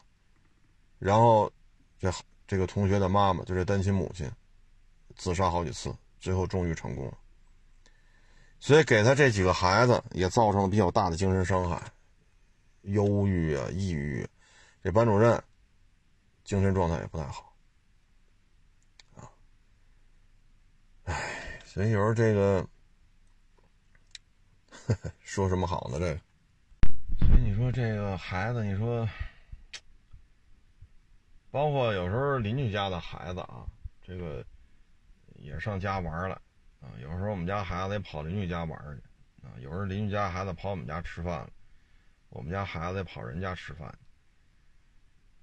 [0.99, 1.51] 然后
[1.99, 2.09] 这
[2.47, 4.31] 这个同学的妈妈，就这单亲母亲，
[5.17, 7.17] 自杀好几次，最后终于成功了，
[8.57, 11.91] 所以给他这几个孩子也造成了比较大的精神伤害，
[12.87, 14.27] 忧郁啊，抑郁，
[14.81, 15.41] 这班主任
[16.43, 17.53] 精神状态也不太好
[19.15, 19.27] 啊。
[21.03, 22.65] 唉，所以有时候这个
[25.21, 25.99] 说什么好呢？
[25.99, 26.19] 这个，
[27.27, 29.07] 所以你说这个孩子，你说，
[31.51, 33.67] 包括有时候邻居家的孩子啊，
[34.01, 34.45] 这个
[35.35, 36.41] 也上家玩了
[36.79, 36.87] 啊。
[37.01, 39.51] 有时候我们家孩子也跑邻居家玩去啊。
[39.59, 41.49] 有时候邻居家孩子跑我们家吃饭了，
[42.37, 43.93] 我们家孩子也跑人家吃饭。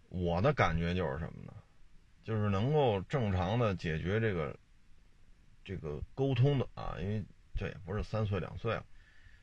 [0.09, 1.53] 我的感觉就是什么呢？
[2.23, 4.57] 就是能够正常的解决这个。
[5.67, 8.85] 这个沟通的啊，因为这也不是三岁两岁了，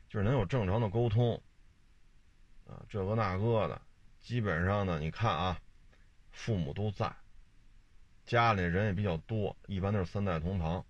[0.07, 1.41] 就是能有正常的沟通
[2.67, 3.81] 啊，这个那个的，
[4.19, 5.59] 基本上呢，你看啊，
[6.29, 7.11] 父母都在，
[8.23, 10.85] 家里人也比较多，一般都是三代同堂。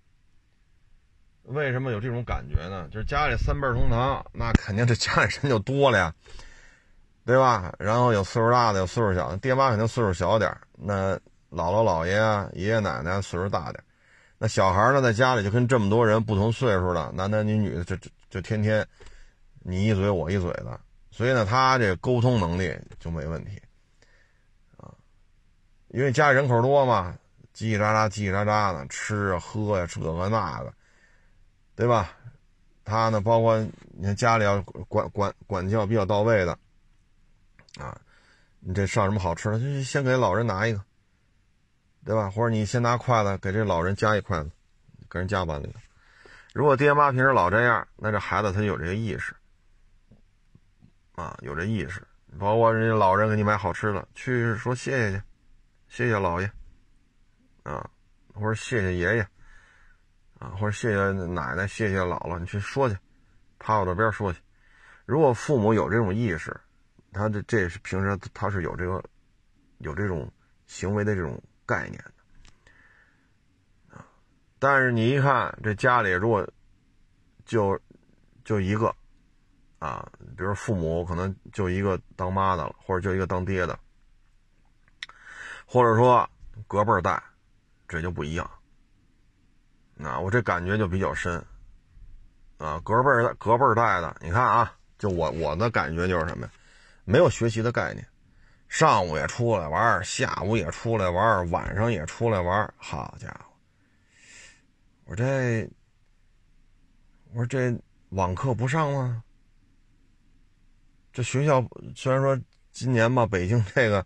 [1.44, 2.90] 为什么有这种感觉呢？
[2.90, 6.14] 就是家里三辈同堂，那肯定这家里人就多了呀，
[7.24, 7.74] 对吧？
[7.78, 11.16] 然后有岁数大的，有岁数小的，爹妈肯定岁数小点那
[11.52, 13.84] 姥姥姥爷啊，爷爷奶奶岁数大点
[14.40, 18.86] 那小孩呢，在家里就跟这么多人不同岁数的男男女女的，就就就天天
[19.60, 20.80] 你一嘴我一嘴的，
[21.12, 23.62] 所以呢，他这沟通能力就没问题
[24.78, 24.90] 啊。
[25.90, 27.16] 因为家里人口多嘛，
[27.56, 30.74] 叽叽喳喳、叽叽喳喳的，吃啊喝呀，这个那个，
[31.76, 32.10] 对吧？
[32.84, 33.60] 他呢，包括
[33.92, 36.58] 你看家里要管管管教比较到位的
[37.80, 38.00] 啊，
[38.60, 40.84] 你这上什么好吃的，就先给老人拿一个。
[42.04, 42.32] 对吧？
[42.32, 44.50] 或者你先拿筷子给这老人夹一筷子，
[45.08, 45.72] 给人夹碗里。
[46.52, 49.36] 如果爹妈平时老这样，那这孩子他就有这个意识
[51.14, 52.02] 啊，有这意识。
[52.40, 55.24] 包括人家老人给你买好吃的，去说谢谢去，
[55.90, 56.52] 谢谢老爷
[57.62, 57.88] 啊，
[58.34, 59.28] 或者谢谢爷爷
[60.40, 62.98] 啊，或者谢谢奶奶，谢谢姥姥，你去说去，
[63.60, 64.40] 趴我这边说去。
[65.06, 66.60] 如果父母有这种意识，
[67.12, 69.04] 他这这是平时他是有这个
[69.80, 70.32] 有这种
[70.66, 71.42] 行为的这种。
[71.64, 74.04] 概念的啊，
[74.60, 76.46] 但是你一看这家里如果
[77.46, 77.80] 就
[78.44, 78.94] 就一个
[79.80, 83.80] 啊，比如父母可能就一个当妈的了，或者就一个当爹的，
[85.66, 86.30] 或者说
[86.68, 87.24] 隔辈儿带，
[87.88, 88.52] 这就不一样
[90.04, 91.42] 啊，我这感觉就比较深，
[92.58, 96.52] 啊，隔辈儿隔辈儿带的，你看啊，就我我的感觉就是什么呀？
[97.04, 98.06] 没有学习的概念，
[98.68, 103.46] 上午也出来玩，下午也出来玩，晚上也出来玩，好家伙！
[105.06, 105.70] 我这，
[107.34, 107.78] 我说这
[108.10, 109.24] 网课不上吗？
[111.12, 111.62] 这学校
[111.96, 112.40] 虽然说
[112.72, 114.06] 今年吧，北京这个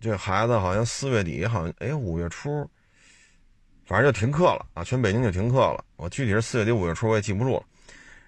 [0.00, 2.68] 这孩子好像四月底，好像哎五月初。
[3.84, 5.84] 反正就停课了啊，全北京就停课了。
[5.96, 7.64] 我具体是四月底五月初我也记不住了。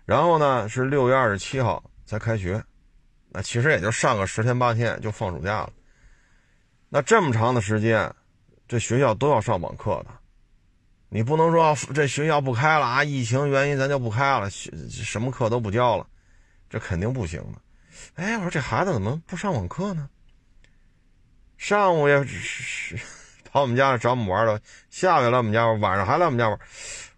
[0.05, 2.63] 然后呢是六月二十七号才开学，
[3.33, 5.73] 那其实也就上个十天八天就放暑假了。
[6.89, 8.15] 那这么长的时间，
[8.69, 10.11] 这学校都要上网课的，
[11.09, 16.07] 你不能说这学校不开了啊，疫情原因咱就不开了，学什么课都不教了，
[16.69, 17.59] 这肯定不行的。
[18.15, 20.09] 哎，我说这孩子怎么不上网课呢？
[21.57, 22.99] 上午也是。
[23.53, 26.59] 跑我们家找我们玩了，下午来我们家玩，晚上还来我们家玩。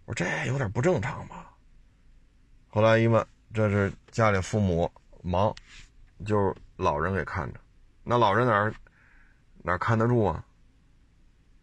[0.03, 1.49] 我说这有点不正常吧？
[2.67, 4.91] 后来一问，这是家里父母
[5.23, 5.55] 忙，
[6.23, 7.59] 就是老人给看着。
[8.03, 8.71] 那老人哪儿
[9.63, 10.45] 哪看得住啊？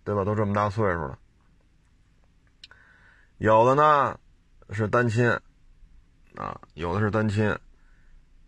[0.04, 0.24] 对吧？
[0.24, 1.18] 都这么大岁数了。
[3.38, 4.18] 有的呢
[4.70, 5.30] 是单亲
[6.34, 7.56] 啊，有的是单亲，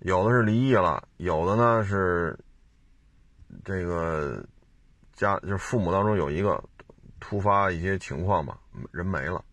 [0.00, 2.38] 有的是离异了，有的呢是
[3.64, 4.44] 这个。
[5.16, 6.60] 家就是父母当中有一个
[7.20, 8.58] 突发一些情况吧，
[8.90, 9.44] 人没了，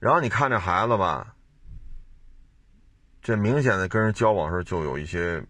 [0.00, 1.36] 然后你看这孩子吧，
[3.22, 5.40] 这明显的跟人交往时候就有一些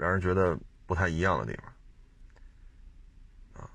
[0.00, 3.68] 让人觉得不太一样的地方啊。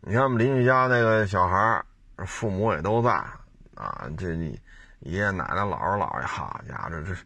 [0.00, 1.84] 你看我们邻居家那个小孩
[2.26, 3.10] 父母也都在
[3.74, 4.58] 啊，这你
[5.00, 7.16] 爷爷奶奶、姥姥姥爷，好家伙，这这，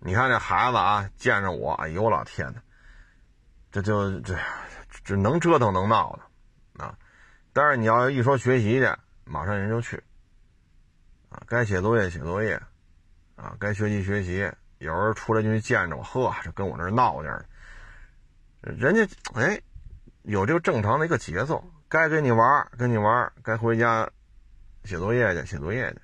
[0.00, 2.60] 你看这孩子啊，见着我，哎呦我老天呐，
[3.70, 4.36] 这就这。
[5.04, 6.94] 只能折腾能闹的，啊！
[7.54, 8.86] 但是你要一说学习去，
[9.24, 9.96] 马上人就去，
[11.30, 12.60] 啊，该写作业写作业，
[13.36, 14.52] 啊，该学习学习。
[14.82, 17.44] 有人出来就去见着我，呵，就跟我这闹去了。
[18.60, 19.60] 人家哎，
[20.22, 24.08] 有这个正常的一个节奏，该跟你玩跟你玩该回家
[24.84, 25.98] 写作业去写作业去。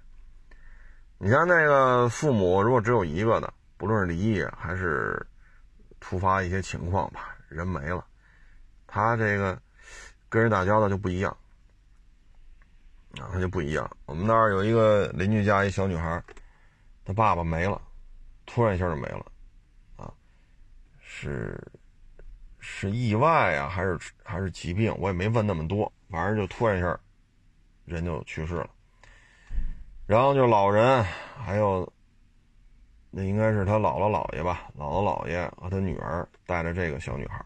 [1.18, 5.26] 你像那个父母，如果只有一个的，不论是离异还是
[6.00, 8.04] 突发一些情况吧，人没了。
[8.86, 9.60] 他这个
[10.28, 11.36] 跟人打交道就不一样
[13.18, 13.90] 啊，他就不一样。
[14.06, 16.22] 我们那儿有一个邻居家一小女孩，
[17.04, 17.80] 她爸爸没了，
[18.48, 19.24] 突然一下就没了，
[19.96, 20.11] 啊，
[20.98, 21.62] 是
[22.58, 24.92] 是意外啊，还是还是疾病？
[24.98, 26.98] 我也没问那么多，反正就突然一下
[27.84, 28.70] 人就去世了。
[30.06, 31.04] 然后就老人，
[31.37, 31.87] 还有
[33.11, 37.44] 那应该是他姥姥姥爷吧，姥姥姥爷和他女儿带着这个小女孩。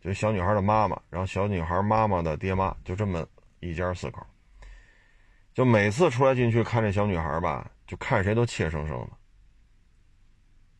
[0.00, 3.26] 就小女孩的妈妈，然后小女孩妈妈的爹妈，就这么
[3.60, 4.24] 一家四口。
[5.54, 9.10] 就每次出来进去看这小女孩吧，就看谁都怯生生的，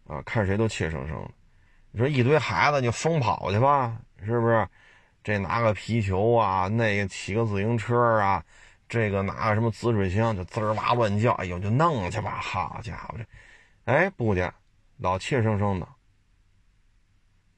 [0.09, 1.31] 啊，看谁都怯生生的。
[1.93, 4.67] 你说一堆孩子就疯跑去吧，是不是？
[5.23, 8.43] 这拿个皮球啊，那个骑个自行车啊，
[8.89, 13.25] 这个拿个什么紫水枪就滋儿哇乱叫，哎呦，就弄去吧，好家伙这，
[13.85, 14.51] 哎，不去，
[14.97, 15.87] 老怯生生的。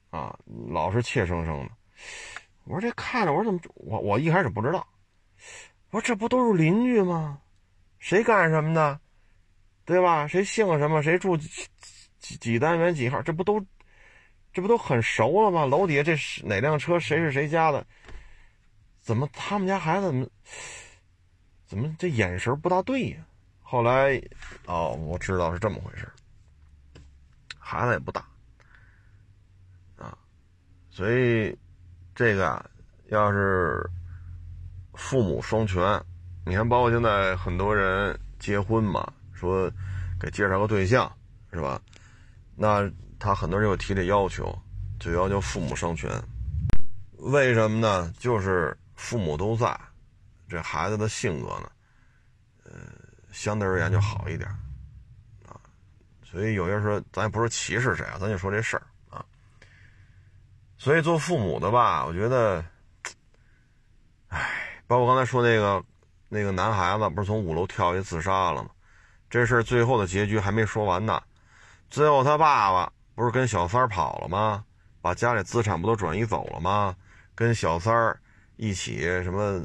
[0.09, 0.37] 啊，
[0.67, 1.69] 老是怯生生的。
[2.65, 4.85] 我说这看着，我说怎么我我一开始不知道。
[5.91, 7.39] 我说这不都是邻居吗？
[7.99, 8.99] 谁干什么的，
[9.85, 10.27] 对吧？
[10.27, 11.01] 谁姓什么？
[11.01, 11.37] 谁住
[12.21, 13.21] 几几单元几号？
[13.21, 13.59] 这不都
[14.53, 15.65] 这不都很熟了吗？
[15.65, 16.97] 楼底下这是哪辆车？
[16.97, 17.85] 谁是谁家的？
[19.01, 20.27] 怎么他们家孩子怎么
[21.65, 23.17] 怎么这眼神不大对呀？
[23.61, 24.21] 后来
[24.67, 26.07] 哦，我知道是这么回事。
[27.57, 28.21] 孩子也不大。
[29.97, 30.17] 啊
[30.89, 31.57] 所以，
[32.13, 32.69] 这个啊，
[33.07, 33.89] 要是
[34.93, 35.81] 父母双全，
[36.45, 39.71] 你看，包括现在很多人结婚嘛，说
[40.19, 41.09] 给介绍个对象，
[41.53, 41.81] 是吧？
[42.55, 44.57] 那他很多人又提这要求，
[44.99, 46.09] 就要求父母双全。
[47.17, 48.13] 为什么呢？
[48.17, 49.79] 就是父母都在，
[50.49, 51.71] 这孩子的性格呢，
[52.65, 52.71] 呃，
[53.31, 54.49] 相对而言就好一点
[55.47, 55.59] 啊。
[56.23, 59.23] 所以有些时候，咱也不是歧视谁啊，咱就说这事儿啊。
[60.77, 62.63] 所以做父母的吧，我觉得，
[64.29, 65.83] 唉，包括刚才说那个
[66.27, 68.69] 那个男孩子，不是从五楼跳下去自杀了吗？
[69.29, 71.21] 这事儿最后的结局还没说完呢。
[71.91, 74.63] 最后他爸爸不是跟小三儿跑了吗？
[75.01, 76.95] 把家里资产不都转移走了吗？
[77.35, 78.17] 跟小三儿
[78.55, 79.61] 一起什么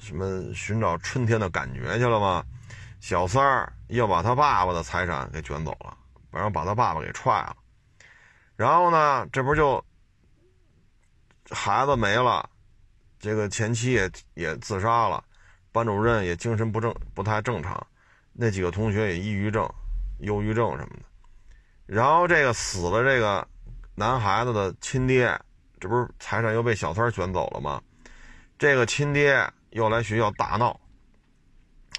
[0.00, 2.42] 什么寻找春天的感觉去了吗？
[3.00, 5.94] 小三儿又把他爸爸的财产给卷走了，
[6.30, 7.54] 然后把他爸爸给踹了。
[8.56, 9.84] 然后呢，这不就？
[11.50, 12.48] 孩子没了，
[13.20, 15.22] 这个前妻也也自杀了，
[15.70, 17.86] 班主任也精神不正不太正常，
[18.32, 19.68] 那几个同学也抑郁症、
[20.20, 21.02] 忧郁症什么的。
[21.86, 23.46] 然后这个死了这个
[23.94, 25.40] 男孩子的亲爹，
[25.80, 27.80] 这不是财产又被小三卷走了吗？
[28.58, 30.78] 这个亲爹又来学校大闹，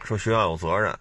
[0.03, 0.91] 说学校有责任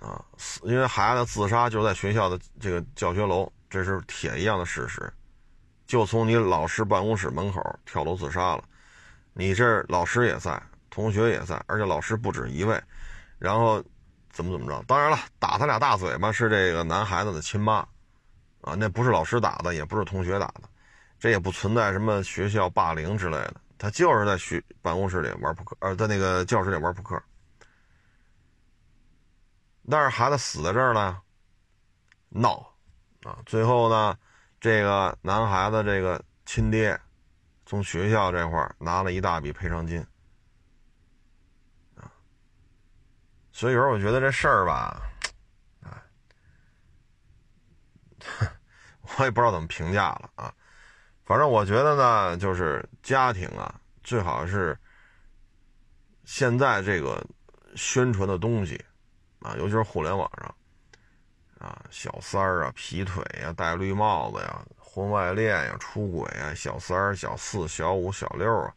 [0.00, 5.12] 啊，死因为孩子自杀就在学校的这个教学楼，这是铁一样的事实，
[5.86, 8.64] 就从你老师办公室门口跳楼自杀了，
[9.32, 10.62] 你这老师也在。
[10.90, 12.80] 同学也在，而且老师不止一位，
[13.40, 13.82] 然后
[14.34, 14.84] 怎么怎么着？
[14.88, 17.76] 当然了，打他俩大嘴巴是这个男孩子的亲妈，
[18.62, 20.62] 啊，那不是老师打的，也不是同学打的，
[21.20, 27.22] 这也不存在什么学校霸凌之类的，他就是在学办公室里玩扑克，呃，在那个教室里玩扑克。
[29.88, 31.22] 但是孩子死在这儿了，
[32.28, 32.74] 闹，
[33.22, 34.18] 啊，最后呢，
[34.60, 37.00] 这个男孩子这个亲爹
[37.66, 40.04] 从学校这块拿了一大笔赔偿金。
[43.56, 45.00] 所以有时候我觉得这事儿吧，
[45.80, 46.02] 啊，
[49.16, 50.52] 我也不知道怎么评价了啊。
[51.24, 54.76] 反正我觉得呢，就是家庭啊，最好是
[56.24, 57.24] 现在这个
[57.76, 58.84] 宣传的东西
[59.38, 60.52] 啊，尤其是互联网上
[61.60, 68.74] 啊，小三儿啊、劈腿呀、戴绿帽子呀、婚外恋呀、出轨呀、小三儿、小四、小五、小六啊，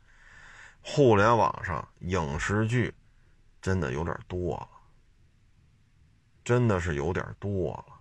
[0.83, 2.93] 互联网上影视剧。
[3.61, 4.67] 真的有点多了，
[6.43, 7.93] 真的是有点多了。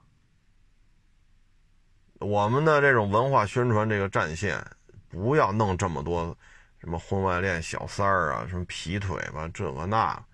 [2.21, 4.65] 我们的这种文化宣传这个战线，
[5.09, 6.37] 不要弄这么多
[6.79, 10.25] 什么婚外恋、小三儿啊，什么劈腿吧，这个那，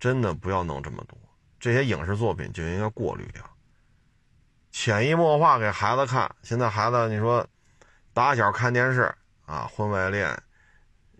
[0.00, 1.16] 真的不要弄这么多。
[1.60, 3.44] 这些影视作品就应该过滤掉，
[4.72, 6.34] 潜移默化给孩子看。
[6.42, 7.46] 现在孩子，你说
[8.12, 10.36] 打小看电视啊，婚外恋。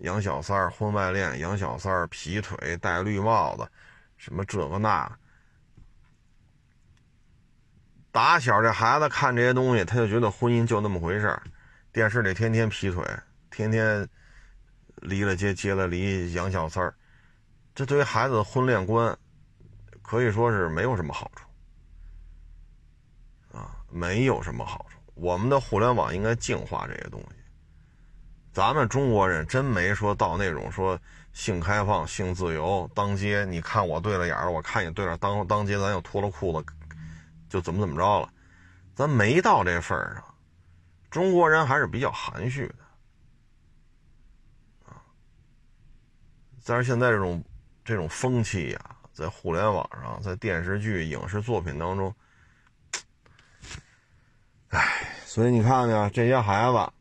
[0.03, 3.69] 养小三儿、婚外恋、养小三儿、劈腿、戴绿帽子，
[4.17, 5.11] 什么这个那，
[8.11, 11.43] 打小这孩子看这些东西，他就觉得婚姻就那么回事儿。
[11.93, 13.05] 电视里天天劈腿，
[13.51, 14.09] 天天
[14.97, 16.95] 离了结，结了离，养小三儿，
[17.75, 19.17] 这对于孩子的婚恋观
[20.03, 21.47] 可以说是没有什么好处
[23.57, 24.99] 啊，没有什么好处。
[25.15, 27.42] 我们的互联网应该净化这些东西。
[28.53, 31.01] 咱们中国人真没说到那种说
[31.33, 36.67] 性开放、性自由、当街，你看我对了眼儿，我看你对了，当当街咱又脱了裤子，
[37.49, 38.29] 就怎么怎么着了，
[38.95, 40.23] 咱没到这份儿上。
[41.11, 42.75] 中国人还是比较含蓄的
[44.85, 45.01] 啊。
[46.67, 47.43] 但是现在这种
[47.87, 52.15] 这种风气呀，在互联网上，在电视剧、影视作品当中，
[54.69, 56.93] 唉，所以你看看这些孩子。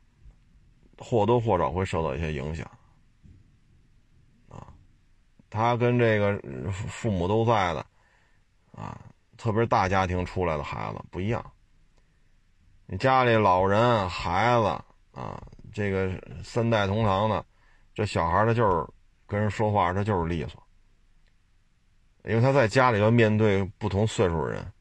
[1.04, 2.70] 或多或少会受到一些影响，
[4.48, 4.68] 啊，
[5.50, 6.40] 他跟这个
[6.72, 7.86] 父母都在的，
[8.72, 9.02] 啊，
[9.36, 11.44] 特别是大家庭出来的孩子不一样。
[12.86, 14.68] 你家里老人、孩子
[15.20, 15.42] 啊，
[15.74, 16.12] 这个
[16.44, 17.44] 三代同堂的，
[17.96, 18.88] 这小孩他就是
[19.26, 20.62] 跟人说话，他就是利索，
[22.26, 24.72] 因为他在家里要面对不同岁数的人。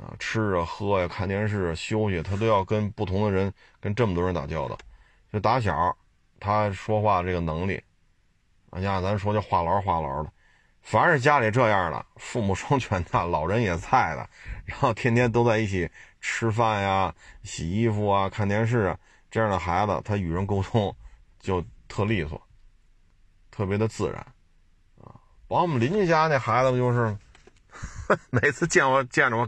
[0.00, 4.78] 啊，吃啊，喝呀，看电视、啊休息，他都要跟不同的人，跟这么多人打交道。
[5.32, 5.96] 就打小，
[6.40, 7.82] 他说话这个能力，
[8.70, 10.32] 啊，像咱说就话痨话痨的。
[10.80, 14.28] 凡是家里这样的，父母双全的，老人也在的，
[14.64, 15.88] 然后天天都在一起
[16.20, 18.98] 吃饭呀、洗衣服啊、看电视啊，
[19.30, 20.96] 这样的孩子，他与人沟通
[21.38, 22.40] 就特利索，
[23.50, 24.16] 特别的自然。
[25.02, 25.14] 啊，
[25.46, 27.14] 包括我们邻居家那孩子不就是，
[28.30, 29.46] 每次见我见着我。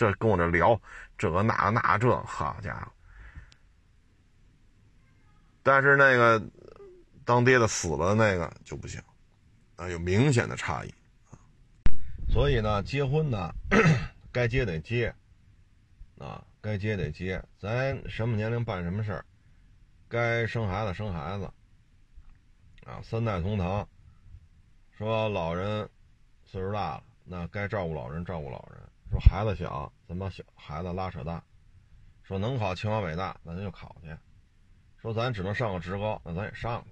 [0.00, 0.80] 这跟我这聊，
[1.18, 2.90] 这个那个那这，好家伙！
[5.62, 6.42] 但是那个
[7.22, 8.98] 当爹的死了那个就不行，
[9.76, 10.94] 啊，有明显的差异。
[12.30, 13.52] 所以呢，结婚呢，
[14.32, 15.14] 该结得结，
[16.16, 17.44] 啊，该结得结。
[17.58, 19.22] 咱什么年龄办什么事儿，
[20.08, 21.44] 该生孩子生孩子，
[22.86, 23.86] 啊，三代同堂。
[24.96, 25.86] 说老人
[26.46, 28.80] 岁数大了，那该照顾老人照顾老人。
[29.10, 31.42] 说孩子小，咱把小孩子拉扯大。
[32.22, 34.16] 说能考清华北大，那咱就考去。
[34.98, 36.86] 说咱只能上个职高，那咱也上，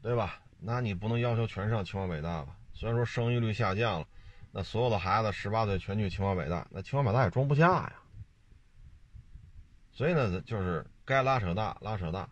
[0.00, 0.40] 对吧？
[0.60, 2.56] 那你不能要求全上清华北大吧？
[2.72, 4.06] 虽然说生育率下降了，
[4.52, 7.94] 那所有的孩子十八岁全去清华北大，那清华北大也装不下呀。
[9.90, 12.28] 所以呢，就是该拉扯大拉扯大，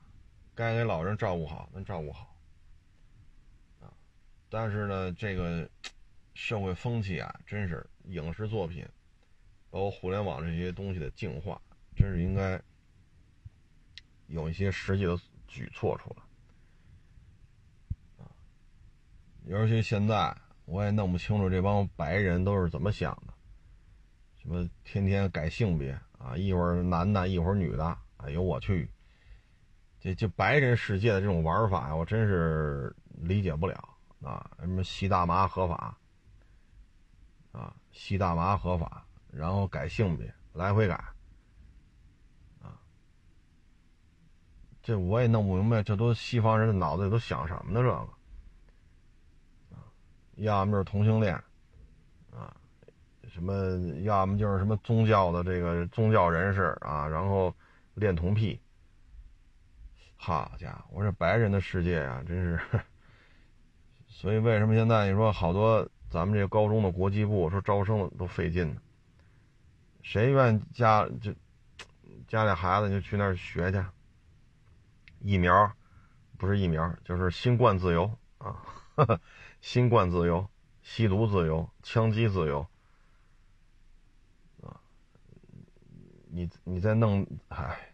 [0.55, 2.36] 该给老人照顾好咱照顾好。
[3.80, 3.91] 啊，
[4.49, 5.68] 但是呢，这个
[6.34, 7.84] 社会风气啊，真是。
[8.09, 8.87] 影视作品，
[9.71, 11.61] 包括互联网这些东西的净化，
[11.97, 12.61] 真是应该
[14.27, 16.23] 有一些实际的举措出来！
[19.45, 20.37] 尤其现在，
[20.67, 23.33] 我也弄不清楚这帮白人都是怎么想的，
[24.37, 28.91] 什么天天改性别啊，一会儿男的，一会儿女的，哎呦我去！
[30.01, 34.51] 这这白人世界的这种玩法，我真是理解不了啊！
[34.61, 35.99] 什么吸大麻合法
[37.53, 40.94] 啊，吸大麻合法，然后改性别，来回改
[42.62, 42.78] 啊！
[44.80, 47.82] 这我也弄不明白，这都西方人的脑子里都想什么呢？
[47.82, 47.92] 这个
[49.74, 49.82] 啊，
[50.36, 51.34] 要么就是同性恋
[52.30, 52.57] 啊，
[53.28, 53.53] 什么
[54.05, 57.53] 要么就是什么宗教的这个宗教人士啊，然后
[57.94, 58.61] 恋童癖。
[60.14, 62.61] 好家伙，我这白人的世界啊，真是。
[64.07, 68.81] 所以为什么现在你说好多咱们这个高中的国际部说招生都费劲呢？
[70.03, 71.35] 谁愿家就
[72.27, 73.85] 家里孩子就去那儿学去？
[75.21, 75.71] 疫苗
[76.39, 78.63] 不是疫苗，就是新冠自由啊！
[79.61, 80.49] 新冠自由、
[80.83, 82.67] 吸毒自由、枪击自由
[84.63, 84.81] 啊！
[86.31, 87.93] 你你再弄，唉。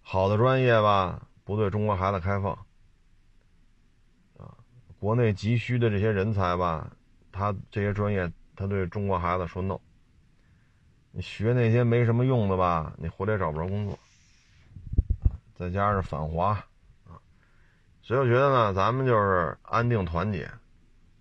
[0.00, 2.66] 好的专业吧，不对中国孩子开放，
[5.00, 6.88] 国内急需的这些人才吧，
[7.32, 9.80] 他这些专业他对中国孩子说 no。
[11.10, 13.98] 你学那些没什么用的吧，你回来找不着工作，
[15.56, 16.50] 再加上反华，
[17.08, 17.18] 啊，
[18.02, 20.48] 所以我觉得呢，咱们就是安定团结，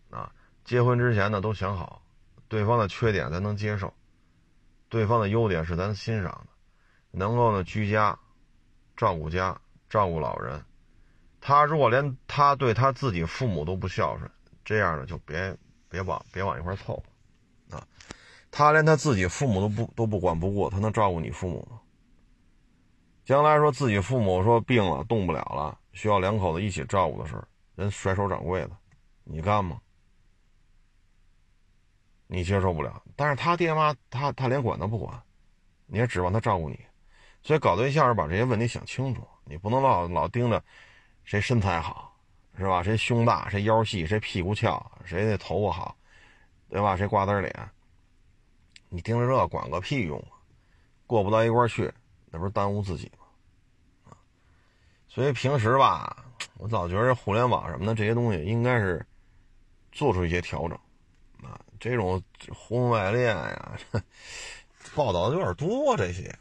[0.09, 0.29] 啊，
[0.65, 2.03] 结婚之前呢都想好，
[2.47, 3.91] 对方的缺点咱能接受，
[4.89, 8.19] 对方的优点是咱欣赏的，能够呢居家。
[8.97, 9.57] 照顾家，
[9.89, 10.61] 照顾老人，
[11.41, 14.29] 他如果连他对他自己父母都不孝顺，
[14.63, 15.55] 这样的就别
[15.87, 17.01] 别往别往一块凑，
[17.69, 17.85] 啊，
[18.51, 21.79] 他连他自己父母都不都不管不顾，他能照顾你父母吗？
[23.25, 27.43] 将来说自己父母说病了动不了了，需要两口子一起照顾的时候，
[27.75, 28.71] 人甩手掌柜的，
[29.23, 29.79] 你干吗？
[32.25, 35.19] 你接受不了，但是他爹妈他他连管都不管，
[35.85, 36.79] 你也指望他照顾你。
[37.41, 40.63] 所以搞对象是把这些问题想清楚，你不能老老盯着
[41.29, 42.11] 谁身材好，
[42.57, 42.81] 是吧？
[42.81, 45.95] 谁胸大，谁腰细，谁屁股翘，谁那头发好，
[46.69, 46.97] 对吧？
[46.97, 47.69] 谁瓜子脸？
[48.89, 50.33] 你盯着这管个屁用啊！
[51.05, 51.93] 过不到一块去，
[52.31, 53.25] 那不是耽误自己吗？
[54.09, 54.17] 啊！
[55.07, 56.25] 所以平时吧，
[56.57, 59.05] 我早觉得互联网什么的这些东西应该是
[59.91, 60.75] 做出一些调整
[61.47, 61.61] 啊。
[61.79, 62.19] 这种
[62.51, 63.77] 婚外恋呀，
[64.95, 66.35] 报道的有点多，这些。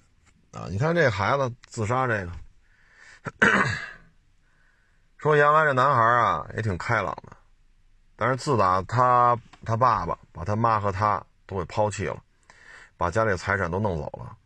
[0.53, 2.33] 啊，你看这孩子自杀，这个
[5.19, 7.37] 说原来这男孩啊也挺开朗的，
[8.17, 12.23] 但是自打他他爸爸把他妈和他都给抛弃了，
[12.97, 14.37] 把家里财产都弄走了，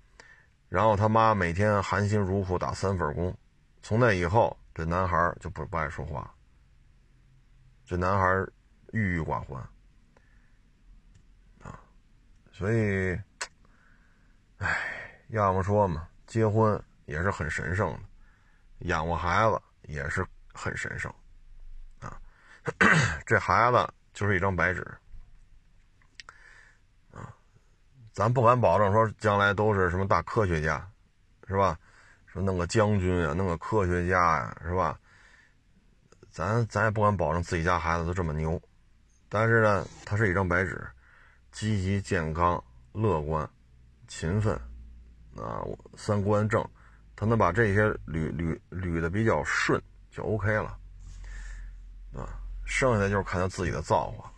[0.69, 3.37] 然后他妈每天含辛茹苦打三份工，
[3.83, 6.35] 从那以后这男孩就不不爱说话，
[7.85, 8.27] 这男孩
[8.93, 9.63] 郁郁寡欢
[11.63, 11.79] 啊，
[12.51, 13.21] 所以，
[14.57, 14.99] 唉。
[15.29, 18.01] 要么说嘛，结婚也是很神圣的，
[18.81, 20.23] 养活孩子也是
[20.53, 21.13] 很神圣，
[22.01, 22.21] 啊，
[23.27, 24.81] 这孩子就是一张白纸，
[27.13, 27.35] 啊，
[28.13, 30.87] 咱不敢保证说将来都是什么大科学家，
[31.47, 31.79] 是吧？
[32.27, 34.99] 说弄个将军啊，弄个科学家呀，是吧？
[36.31, 38.61] 咱咱也不敢保证自己家孩子都这么牛，
[39.29, 40.87] 但是呢，他是一张白纸，
[41.51, 43.49] 积极、健康、乐观、
[44.09, 44.59] 勤奋。
[45.35, 45.65] 啊，
[45.97, 46.63] 三观正，
[47.17, 49.83] 他能把这些捋捋捋的比较顺，
[50.13, 50.79] 就 OK 了，
[52.15, 54.31] 啊，剩下的就是看他自己的造化。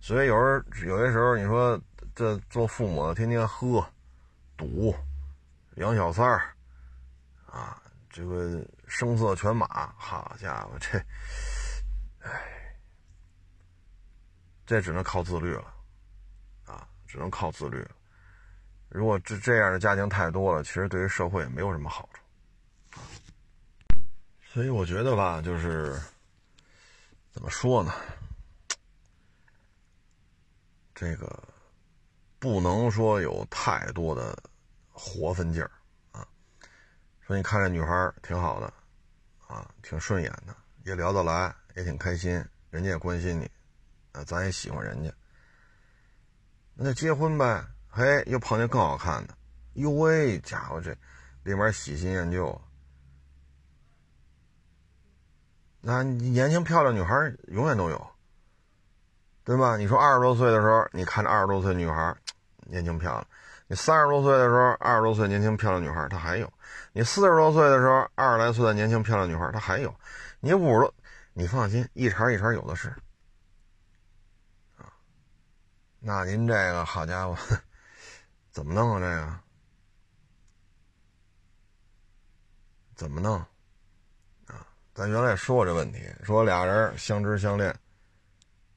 [0.00, 1.78] 所以有时候有些时候，你说
[2.14, 3.84] 这做父母的天天喝、
[4.56, 4.94] 赌、
[5.74, 6.54] 养小三儿，
[7.46, 10.98] 啊，这个声色犬马，好家伙，这，
[12.20, 12.30] 哎，
[14.64, 15.74] 这只能靠自律了，
[16.64, 17.90] 啊，只能靠自律了。
[18.88, 22.19] 如果这这样的家庭太多了，其实对于社会也没有什么好处，
[24.52, 25.96] 所以我觉得吧，就是
[27.30, 27.94] 怎么说呢？
[30.92, 31.40] 这个
[32.40, 34.36] 不能说有太多的
[34.90, 35.70] 活分劲儿
[36.10, 36.26] 啊。
[37.20, 38.66] 说你看这女孩挺好的
[39.46, 43.48] 啊，挺顺眼的，也聊得来，也挺开心，人家也关心你，
[44.10, 45.14] 啊，咱也喜欢人家，
[46.74, 47.64] 那就结婚呗。
[47.88, 49.38] 嘿，又碰见更好看的，
[49.74, 50.90] 哟喂，家伙这
[51.44, 52.60] 里面喜新厌旧。
[55.82, 58.10] 那年轻漂亮女孩永远都有，
[59.44, 59.76] 对吧？
[59.76, 62.14] 你说二十多岁的时候，你看着二十多岁女孩
[62.68, 63.24] 年轻漂亮；
[63.66, 66.46] 你三十多岁的时候，二十多岁年轻漂亮女孩她还有；
[66.92, 69.90] 你四十多岁的时候，二十来岁的年轻漂亮女孩她还有；
[70.40, 70.94] 你五十多，
[71.32, 72.94] 你放心，一茬一茬有的是。
[75.98, 77.36] 那您这个好家伙，
[78.50, 79.00] 怎么弄啊？
[79.00, 79.38] 这个
[82.94, 83.44] 怎么弄？
[84.92, 87.74] 咱原来说过这问题，说俩人相知相恋，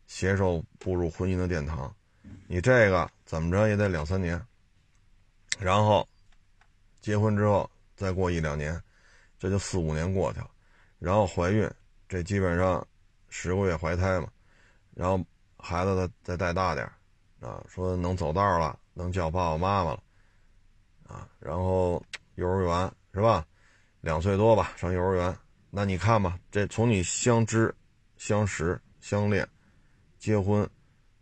[0.06, 1.94] 携手步入婚姻的殿堂，
[2.48, 4.40] 你这个怎么着也得两三年，
[5.60, 6.08] 然后
[7.02, 8.80] 结婚之后再过一两年，
[9.40, 10.50] 这就四五年过去了，
[11.00, 11.70] 然后怀孕。
[12.08, 12.86] 这基本上
[13.30, 14.28] 十个月怀胎嘛，
[14.94, 15.20] 然后
[15.58, 16.86] 孩子再再带大点
[17.40, 20.04] 啊，说能走道了，能叫爸爸妈妈了，
[21.08, 22.02] 啊，然后
[22.36, 23.44] 幼儿园是吧？
[24.02, 25.36] 两岁多吧，上幼儿园。
[25.76, 27.74] 那你看吧，这从你相知、
[28.16, 29.48] 相识、相恋、
[30.20, 30.70] 结婚、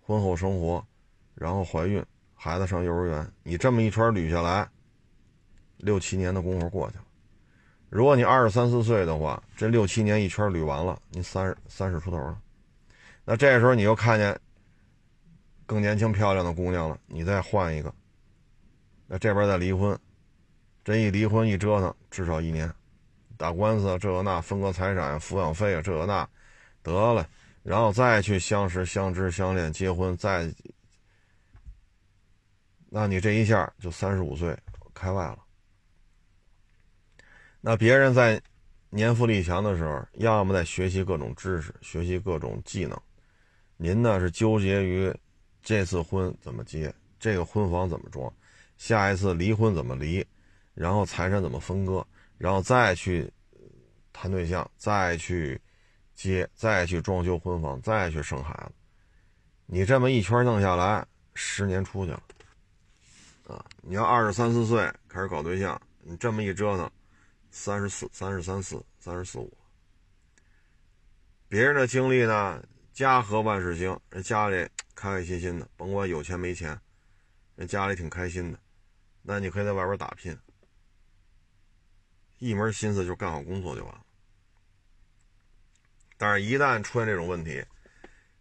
[0.02, 0.86] 婚后生活，
[1.34, 4.70] 然后怀孕，孩子上幼儿园，你这么一圈捋下来，
[5.78, 7.06] 六七年的功夫过去了。
[7.88, 12.38] 如果你二十三四岁的话，这六七年一圈捋完了，你三十三十出头了。
[13.24, 14.38] 那这时候你又看见
[15.66, 17.96] 更年轻漂亮的姑娘了，你再换一个，
[19.08, 19.98] 那这边再离婚，
[20.84, 22.70] 这一离婚一折腾，至少一年，
[23.42, 26.30] 打官司这个那，分割财产、抚养费啊这个那，
[26.84, 27.28] 得了，
[27.64, 30.48] 然后再去相识、相知、相恋、结婚，再，
[32.88, 34.56] 那你这一下就三十五岁
[34.94, 35.40] 开外了。
[37.62, 38.40] 那别人在
[38.92, 43.02] 年富力强的时候，要么在学习各种知识、学习各种技能，
[43.76, 45.12] 您呢是纠结于
[45.64, 48.32] 这次婚怎么结，这个婚房怎么装，
[48.78, 50.24] 下一次离婚怎么离，
[50.76, 52.06] 然后财产怎么分割，
[52.42, 53.32] 然后再去
[54.12, 55.62] 谈对象，再去
[56.16, 58.74] 接，再去装修婚房，再去生孩子。
[59.68, 62.24] 你这么一圈弄下来，十年出去了
[63.46, 63.64] 啊！
[63.84, 66.90] 你要二十三四岁开始搞对象，你这么一折腾。
[67.52, 69.56] 三十四、三十三四、三十四五，
[71.48, 72.64] 别人的经历呢？
[72.92, 76.80] 家和万事兴，人家里开开心心的，甭管有钱没钱，
[77.56, 78.58] 人家里挺开心的。
[79.22, 80.36] 那你可以在外边打拼，
[82.42, 84.04] 一门心思就干好工作就完了。
[86.18, 87.64] 但是，一旦出现这种问题，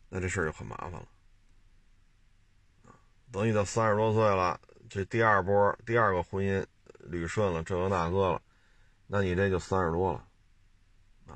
[0.09, 1.07] 那这事儿就很麻烦了。
[3.31, 6.65] 等你到三十多岁了，这第二波、第二个婚姻
[7.11, 8.43] 捋顺了，这个那个了。
[9.07, 10.27] 那你这就三十多了，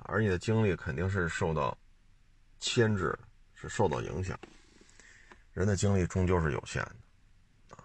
[0.05, 1.77] 而你的精力肯定是受到
[2.61, 3.15] 牵制，
[3.53, 4.39] 是受到影响。
[5.53, 6.83] 人的精力终究是有限
[7.69, 7.77] 的，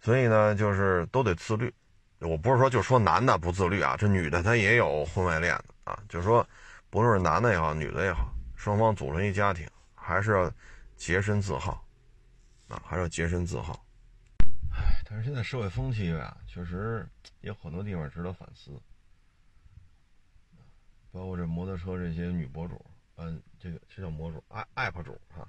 [0.00, 1.70] 所以呢，就是都得自律。
[2.20, 5.98] 我不是说就说男的不自律啊，这女的她也有婚外恋的啊。
[6.08, 6.46] 就是说，
[6.90, 10.52] 不论是男的也好，女的也好，双方组成一家庭，还是要
[10.96, 11.84] 洁身自好，
[12.68, 13.84] 啊，还是要洁身自好。
[14.72, 17.08] 唉，但是现在社会风气啊，确实
[17.40, 18.70] 有很多地方值得反思，
[21.10, 22.84] 包括这摩托车这些女博主，
[23.16, 24.44] 嗯，这个这叫博主
[24.74, 25.48] ，app 主哈，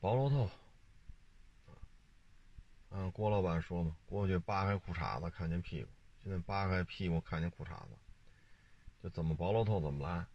[0.00, 0.50] 薄露透，
[2.90, 5.88] 嗯，郭老板说嘛，过去扒开裤衩子看见屁股，
[6.22, 7.96] 现在扒开屁股看见裤衩子，
[9.02, 10.26] 就怎么薄露透怎么来，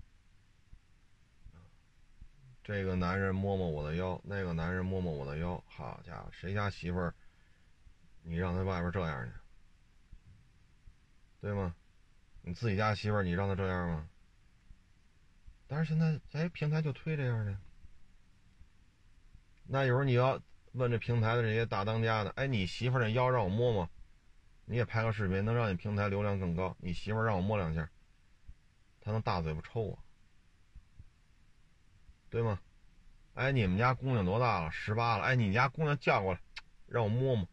[2.63, 7.13] 这个男人摸摸我的腰，那个男人摸摸我的腰，好家伙，谁家媳妇儿？
[8.23, 9.31] 你让他外边这样去，
[11.41, 11.75] 对吗？
[12.41, 14.09] 你自己家媳妇儿，你让他这样吗？
[15.67, 17.57] 但是现在，哎，平台就推这样的。
[19.67, 20.41] 那有时候你要
[20.75, 23.89] 问这平台的这些大当家的，哎，你媳妇儿那腰让我摸摸，
[24.65, 26.75] 你也拍个视频，能让你平台流量更高。
[26.79, 27.89] 你媳妇让我摸两下，
[29.01, 29.99] 他能大嘴巴抽我，
[32.29, 32.59] 对吗？
[33.35, 34.71] 哎，你们家姑娘多大了？
[34.71, 35.23] 十八了。
[35.23, 36.39] 哎，你家姑娘叫过来，
[36.87, 37.47] 让我摸摸。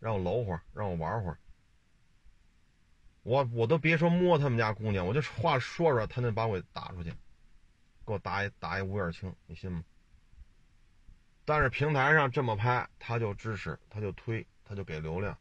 [0.00, 1.38] 让我搂会儿，让我玩会儿，
[3.24, 7.10] 我我都别说摸他们家姑娘，我就话说说，他能把我打出去，
[8.06, 9.82] 给我打一打一五眼青，你信吗？
[11.48, 15.34] 但是平台上这么拍，他就支持，他就推，他就给流量。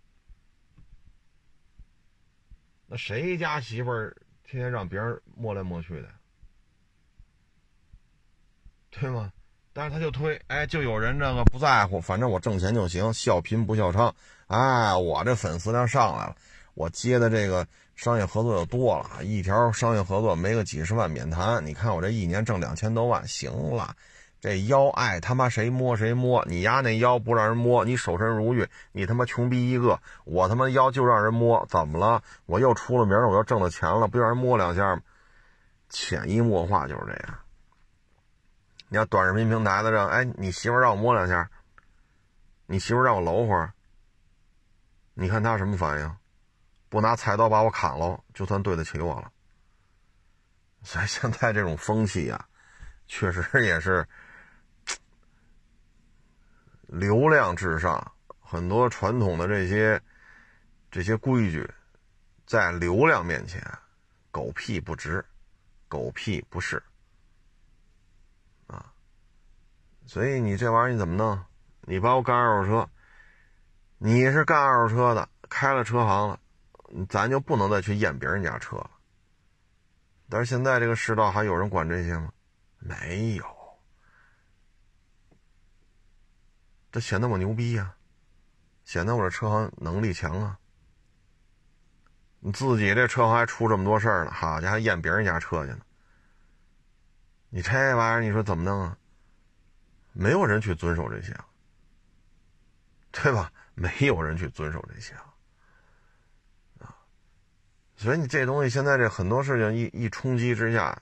[2.86, 6.08] 那谁家媳妇儿天天让别人摸来摸去的，
[8.90, 9.34] 对吗？
[9.74, 14.10] 但是他就推，哎，就有人这个不在乎，反正我挣钱就行，笑贫不笑娼。
[14.48, 16.38] 哎，我这粉丝量上来了，
[16.74, 21.66] 我接的这个商业合作就多了，一条商业合作没个几十万免谈。
[21.66, 23.94] 你看我这一年挣两千多万，行了，
[24.40, 32.22] 这腰爱他妈谁摸谁摸，你丫那腰不让人摸，你守身如玉，你他妈穷逼一个，我他妈腰就让人摸，怎么了？
[32.46, 35.02] 我又出了名了，我又挣了钱了，不让人摸两下吗？
[35.90, 37.40] 潜移默化就是这样。
[38.90, 41.50] 你要短视频平台的这，哎，你媳妇让我摸两下，
[42.68, 43.74] 你媳妇让我搂会儿，
[45.14, 46.16] 你看他什么反应？
[46.90, 49.32] 不拿菜刀把我砍了，就算对得起我了。
[50.84, 52.46] 所以现在这种风气啊，
[53.08, 54.08] 确实也是
[56.88, 60.02] 流量至上，很多传统的这些
[60.90, 61.70] 这些规矩，
[62.46, 63.62] 在流量面前，
[64.32, 65.24] 狗屁不值，
[65.88, 66.82] 狗屁不是
[68.68, 68.92] 啊。
[70.06, 71.40] 所以你这玩意儿你怎么弄？
[71.82, 72.90] 你把我干二手车，
[73.98, 76.40] 你是干二手车的，开了车行了，
[77.10, 78.92] 咱就不能再去验别人家车了。
[80.30, 82.32] 但是现在这个世道还有人管这些吗？
[82.80, 83.57] 没有，
[87.00, 87.96] 显得我牛逼呀，
[88.86, 90.60] 显得我这车行能力强啊。
[92.40, 95.80] 你自己这车行还出这么多事儿呢，好家伙，验别人家车去呢。
[97.50, 98.98] 你这玩意儿，你说怎么弄啊？
[100.14, 101.36] 没有人去遵守这些，
[103.12, 103.52] 对吧？
[103.76, 106.96] 没有人去遵守这些啊。
[107.96, 111.00] 所以你这东西现在这很多事情一一冲击之下，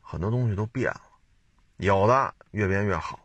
[0.00, 1.02] 很多东西都变了，
[1.76, 3.20] 有的越变越好，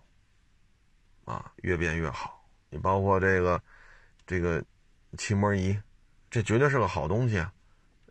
[1.25, 2.47] 啊，越变越好。
[2.69, 3.61] 你包括这个
[4.25, 4.63] 这个
[5.17, 5.77] 漆膜仪，
[6.29, 7.53] 这绝对是个好东西啊！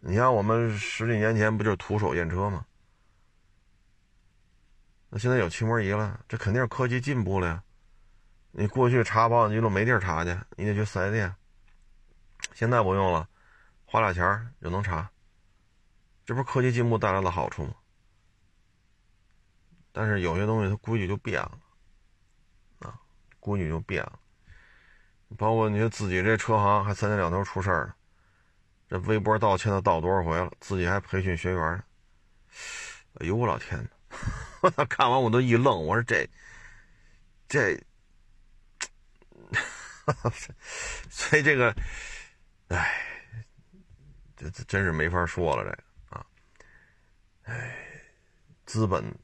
[0.00, 2.66] 你像我们十几年前不就是徒手验车吗？
[5.08, 7.62] 那现在有漆膜仪了，这肯定是科技进步了呀。
[8.50, 11.34] 你过去查保养记录没地儿查去，你得去四 S 店，
[12.52, 13.28] 现在不用了。
[13.84, 15.08] 花俩钱就能查，
[16.26, 17.74] 这不是科技进步带来的好处吗？
[19.92, 21.58] 但是有些东西它规矩就变了，
[23.44, 24.18] 啊，规矩就变了。
[25.36, 27.96] 包括你说自己这车行还三天两头出事儿了，
[28.88, 31.84] 这微博道歉都道多少回了，自己还培训学员呢。
[33.20, 33.90] 哎呦我老天哪！
[34.62, 36.26] 我操，看完我都一愣，我说这
[37.48, 37.78] 这，
[41.10, 41.74] 所以这个，
[42.68, 43.10] 哎。
[44.36, 45.84] 这这真是没法说了，这个
[46.16, 46.26] 啊，
[47.44, 47.76] 哎，
[48.66, 49.16] 资本，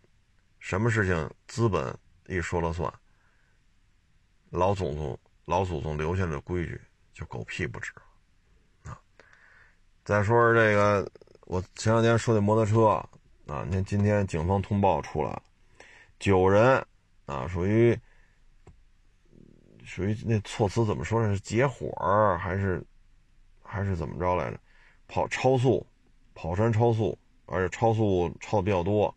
[0.61, 1.93] 什么事情资本
[2.27, 2.93] 一说了算，
[4.51, 6.81] 老祖宗老祖宗留下的规矩
[7.13, 7.93] 就狗屁不值
[8.85, 8.99] 啊！
[10.05, 11.09] 再说说这个，
[11.47, 12.87] 我前两天说的摩托车
[13.47, 15.43] 啊，你看今天警方通报出来了，
[16.19, 16.85] 九人
[17.27, 17.97] 啊，属于
[19.85, 21.35] 属于那措辞怎么说呢？
[21.35, 21.93] 是结伙
[22.39, 22.85] 还是
[23.63, 24.61] 还是怎么着来着？
[25.07, 25.85] 跑超速，
[26.35, 29.15] 跑山超速，而且超速超的比较多，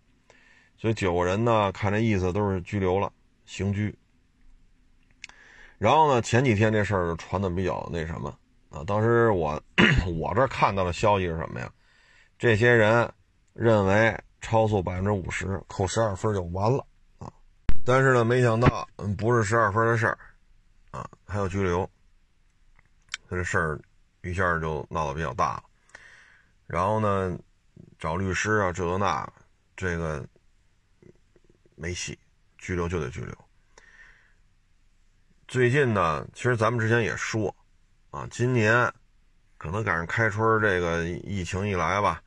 [0.77, 3.11] 所以九个人呢，看这意思都是拘留了，
[3.45, 3.95] 刑拘。
[5.83, 8.33] 然后呢，前几天这事儿传的比较那什么
[8.69, 9.61] 啊，当时我
[10.15, 11.69] 我这看到的消息是什么呀？
[12.39, 13.11] 这些人
[13.51, 16.87] 认为超速百分之五十扣十二分就完了
[17.19, 17.29] 啊，
[17.83, 20.17] 但是呢，没想到不是十二分的事儿
[20.91, 21.89] 啊，还有拘留，
[23.29, 23.77] 这事儿
[24.21, 25.63] 一下就闹得比较大了。
[26.65, 27.37] 然后呢，
[27.99, 29.29] 找律师啊，这个那，
[29.75, 30.25] 这个
[31.75, 32.17] 没戏，
[32.57, 33.35] 拘留就得拘留。
[35.53, 37.55] 最近呢，其实咱们之前也说，
[38.09, 38.91] 啊，今年
[39.59, 42.19] 可能赶上开春这个疫情一来吧，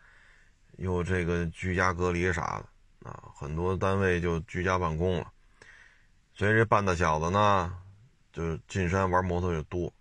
[0.77, 5.33] 又这个居家隔离啥的，啊，很多单位就居家办公了，
[6.35, 7.77] 所以这半大小子呢，
[8.33, 9.93] 就进山玩摩托就多。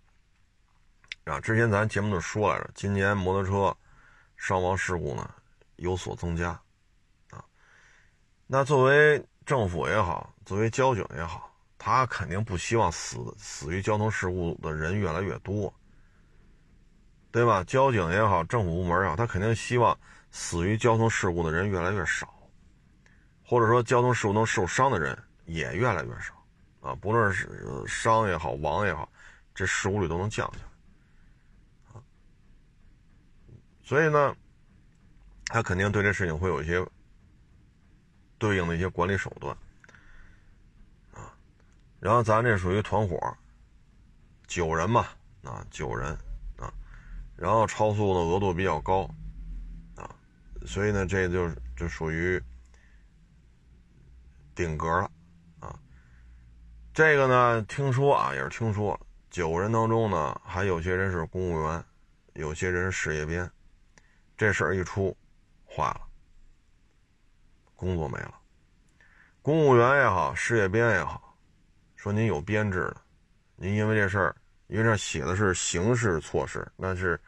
[1.24, 3.76] 啊，之前咱节目就说来着，今年摩托车。
[4.36, 5.28] 伤亡事故呢
[5.74, 6.50] 有所增加，
[7.30, 7.44] 啊，
[8.46, 11.55] 那作为政府也好，作为交警也好，
[11.86, 15.72] 他肯定不希望死死于交通事故的人越来越多，
[17.30, 17.62] 对吧？
[17.62, 19.96] 交警也好，政府部门也好，他肯定希望
[20.32, 22.34] 死于交通事故的人越来越少，
[23.44, 26.34] 或者说交通事故能受伤的人也越来越少，
[26.80, 27.48] 啊，不论是
[27.86, 29.08] 伤也好，亡也好，
[29.54, 30.58] 这事故率都能降下
[31.94, 32.00] 来。
[33.84, 34.34] 所以呢，
[35.44, 36.84] 他肯定对这事情会有一些
[38.38, 39.56] 对应的一些管理手段。
[41.98, 43.18] 然后咱这属于团伙，
[44.46, 45.06] 九人嘛，
[45.42, 46.10] 啊，九人
[46.56, 46.72] 啊。
[47.36, 49.08] 然后超速的额度比较高
[49.94, 50.14] 啊，
[50.66, 52.42] 所以呢，这就就属于
[54.54, 55.10] 顶格了
[55.60, 55.78] 啊。
[56.94, 58.98] 这个呢，听说啊，也是听说，
[59.30, 61.84] 九人当中呢，还有些人是公务员，
[62.34, 63.50] 有些人是事业编。
[64.36, 65.16] 这事儿一出，
[65.66, 66.00] 坏了，
[67.74, 68.34] 工作没了。
[69.40, 71.35] 公务员也好，事业编也好，
[72.06, 72.96] 说您有编制的，
[73.56, 74.36] 您因为这事儿，
[74.68, 77.20] 因为这写的是刑事措施，那是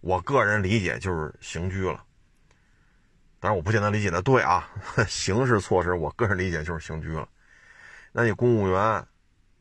[0.00, 2.02] 我个人理解就是刑拘了。
[3.38, 4.66] 当然我不见得理解的对啊，
[5.06, 7.28] 刑事措施我个人理解就是刑拘了。
[8.10, 9.06] 那你公务员，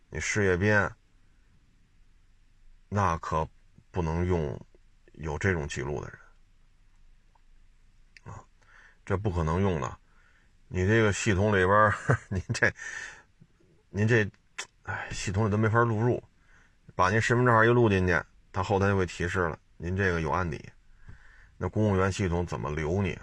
[0.09, 0.89] 你事业编，
[2.87, 3.45] 那可
[3.91, 4.57] 不能用
[5.15, 6.17] 有这种记录的人
[8.33, 8.41] 啊。
[9.05, 9.97] 这不可能用的。
[10.69, 11.93] 你这个系统里边，
[12.29, 12.73] 您这，
[13.89, 14.31] 您这，
[14.83, 16.21] 哎，系统里都没法录入，
[16.95, 18.19] 把您身份证号一录进去，
[18.51, 20.63] 它后台就会提示了，您这个有案底。
[21.57, 23.17] 那公务员系统怎么留你？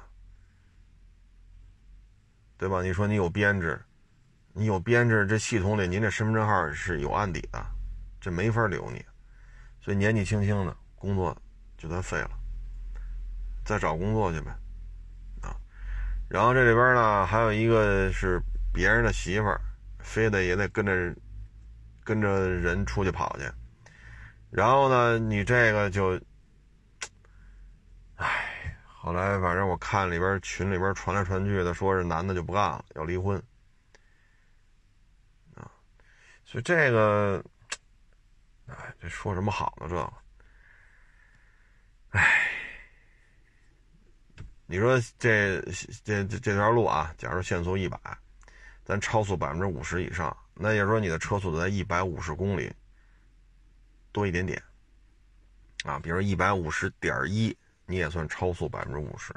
[2.57, 2.83] 对吧？
[2.83, 3.81] 你说你有编制，
[4.53, 7.65] 你有编制，这系统里您这身份证号是有案底的，
[8.21, 9.05] 这没法留你。
[9.81, 11.37] 所以年纪轻轻的工作
[11.77, 12.31] 就算废了，
[13.65, 14.51] 再找工作去呗，
[15.41, 15.55] 啊。
[16.29, 18.43] 然后这里边呢还有一个是
[18.73, 19.61] 别人的媳妇儿，
[20.01, 21.15] 非得也得跟着
[22.09, 23.45] 跟着人出去跑去。
[24.51, 26.19] 然后呢，你这个就，
[28.17, 28.55] 唉。
[29.01, 33.41] 后来反正我看里边群里边传来传去的，说是男的就不干了，要离婚
[35.55, 35.71] 啊。
[36.45, 37.43] 所以这个，
[38.67, 39.87] 哎，这说什么好呢？
[39.89, 40.13] 这个，
[42.11, 42.51] 哎，
[44.67, 45.63] 你说这
[46.05, 47.99] 这这这条路啊，假如限速一百，
[48.85, 52.73] 咱超速百分之五十以上，那也就是说你的车速在一百五十公里
[54.13, 54.63] 多一点点
[55.85, 57.57] 啊，比如一百五十点一。
[57.91, 59.35] 你也算超速百分之五十，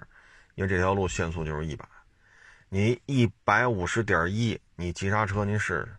[0.55, 1.87] 因为这条路限速就是一百，
[2.67, 5.95] 你一百五十点一，你急刹车您试试。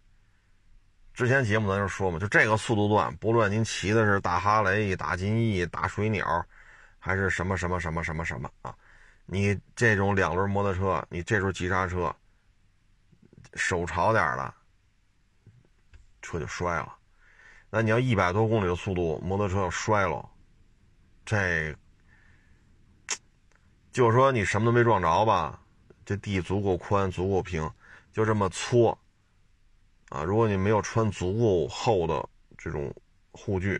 [1.15, 6.45] 之前节目咱就说嘛，就这个速度段，不论您骑的是大哈雷、大金翼、大水鸟，
[6.99, 8.77] 还是什么什么什么什么什么啊，
[9.25, 12.15] 你这种两轮摩托车，你这时候急刹车，
[13.55, 14.55] 手潮点了，
[16.23, 16.95] 车就摔了。
[17.69, 20.27] 那你要一百多公里的速度，摩托车要摔了，
[21.27, 21.77] 这。
[23.91, 25.61] 就是说你什么都没撞着吧，
[26.03, 27.71] 这地足够宽，足够平，
[28.11, 28.99] 就这么搓，
[30.09, 32.91] 啊，如果你没有穿足够厚的这种
[33.33, 33.79] 护具，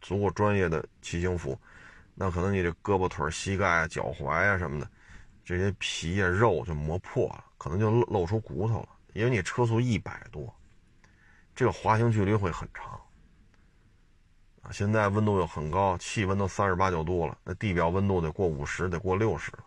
[0.00, 1.60] 足够专业的骑行服，
[2.14, 4.90] 那可能你这胳膊腿膝盖脚踝啊什么的，
[5.44, 10.50] 这些皮呀肉就磨破了，可能就露露出骨头了，因为你车速一百多，
[11.60, 12.98] 这个滑行距离会很长。
[14.62, 19.64] 啊，现在温度又很高，气温都三十八九度了，那地表温度得过五十，得过六十了，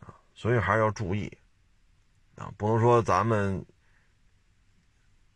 [0.00, 1.34] 啊，所以还是要注意，
[2.36, 3.64] 啊，不能说咱们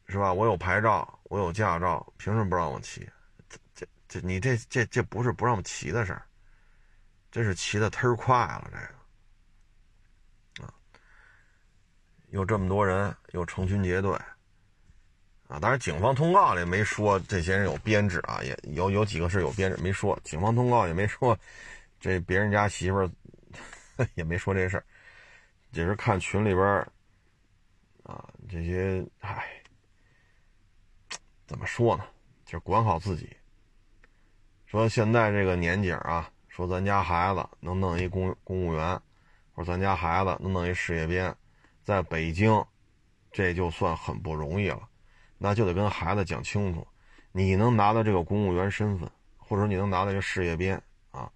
[0.07, 0.35] 是吧？
[0.35, 3.09] 我有牌照，我有驾照，凭什么不让我骑？
[3.49, 6.27] 这这这，你这这这不是不让我骑的事儿，
[7.31, 8.77] 这是骑的忒快了，这
[10.63, 10.75] 个，啊，
[12.29, 14.15] 有这么多人，有成群结队。
[15.49, 20.19] 啊，当然，警方通告里没说这些人有编制啊，也有有几个是有编制，没说。
[20.25, 21.39] 警方通告也没说，
[22.01, 23.11] 这别人家媳妇儿
[24.15, 24.85] 也没说这事儿，
[25.73, 26.67] 只是看群里边
[28.03, 29.47] 啊，这些，唉，
[31.47, 32.05] 怎么说呢？
[32.45, 33.29] 就管好自己。
[34.67, 39.01] 说现在这个年景啊，说咱家孩子能弄一公公务员，
[39.55, 41.33] 或者咱家孩子能弄一事业编，
[41.85, 42.65] 在北京，
[43.31, 44.89] 这就算很不容易了。
[45.39, 46.87] 那就得跟孩子讲清楚，
[47.33, 51.31] 你能拿到这个公务员身份，或者你能拿到这事业编啊，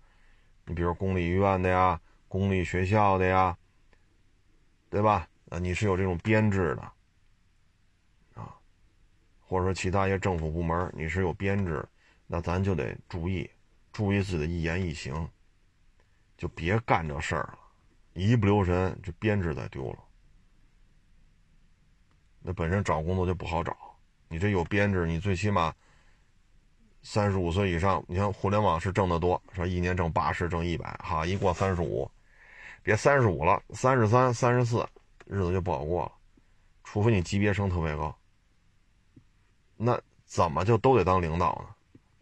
[0.65, 3.57] 你比如公立医院的呀，公立学校的呀，
[4.89, 5.29] 对吧？
[5.61, 6.83] 你是有这种编制的
[8.41, 8.57] 啊，
[9.41, 11.87] 或者说其他一些政府部门你是有编制，
[12.27, 13.51] 那咱就得注意，
[13.93, 15.29] 注意自己的一言一行，
[16.39, 17.59] 就别干这事儿了，
[18.15, 19.99] 一不留神这编制再丢了，
[22.41, 23.77] 那本身找工作就不好找。
[24.33, 25.75] 你这有编制，你最起码
[27.03, 28.01] 三十五岁以上。
[28.07, 32.09] 你像互联网是挣得多，说一年挣八十、挣一百，哈，一过三十五，
[32.81, 34.89] 别三十五了，三十三、三十四，
[35.27, 36.13] 日子就不好过了。
[36.85, 38.17] 除非你级别升特别高，
[39.77, 41.75] 那怎么就都得当领导呢？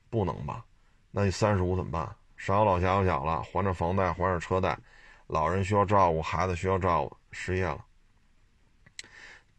[0.09, 0.65] 不能吧？
[1.11, 2.17] 那你三十五怎么办？
[2.39, 4.79] 上有老下有小了，还着房贷，还着车贷，
[5.27, 7.85] 老人需要照顾，孩子需要照顾，失业了。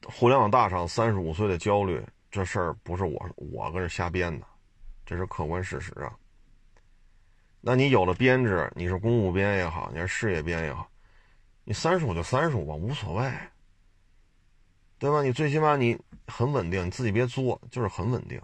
[0.08, 2.04] 互联网大厂三十五岁的焦虑。
[2.32, 4.46] 这事儿不是我我搁这瞎编的，
[5.06, 6.16] 这是客观事实啊。
[7.62, 10.90] 那你有了编制，你是公务编也好，你是事业编也好，
[11.64, 13.32] 你三十五就三十五吧，无所谓，
[14.98, 15.22] 对吧？
[15.22, 18.42] 你最起码你很稳定，你自己别作，就是很稳定，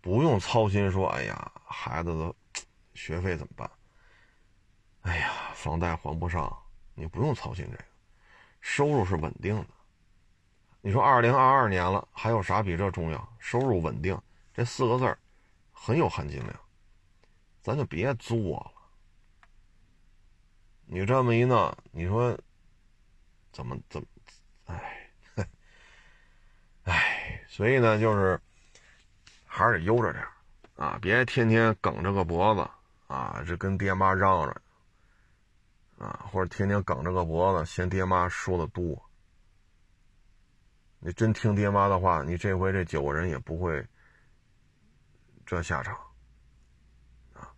[0.00, 2.34] 不用操心说，哎呀，孩子的
[2.94, 3.70] 学费怎么办？
[5.02, 6.54] 哎呀，房贷还不上，
[6.94, 7.84] 你不用操心这个，
[8.60, 9.66] 收入是稳定的。
[10.80, 13.32] 你说二零二二年了，还有啥比这重要？
[13.38, 14.18] 收入稳定
[14.54, 15.18] 这四个字儿
[15.72, 16.54] 很有含金量，
[17.60, 18.72] 咱就别作了。
[20.86, 22.38] 你这么一弄，你说
[23.52, 24.06] 怎么怎么？
[24.66, 25.10] 哎，
[26.84, 28.40] 哎，所以呢，就是
[29.46, 30.24] 还是得悠着点
[30.76, 32.68] 啊，别天天梗着个脖子
[33.08, 34.62] 啊，这跟爹妈嚷嚷
[35.98, 39.07] 啊，或者天天梗着个脖子嫌爹妈说的多。
[41.00, 43.86] 你真听爹妈的话，你这回这九个人也不会
[45.46, 45.96] 这下场
[47.34, 47.48] 啊，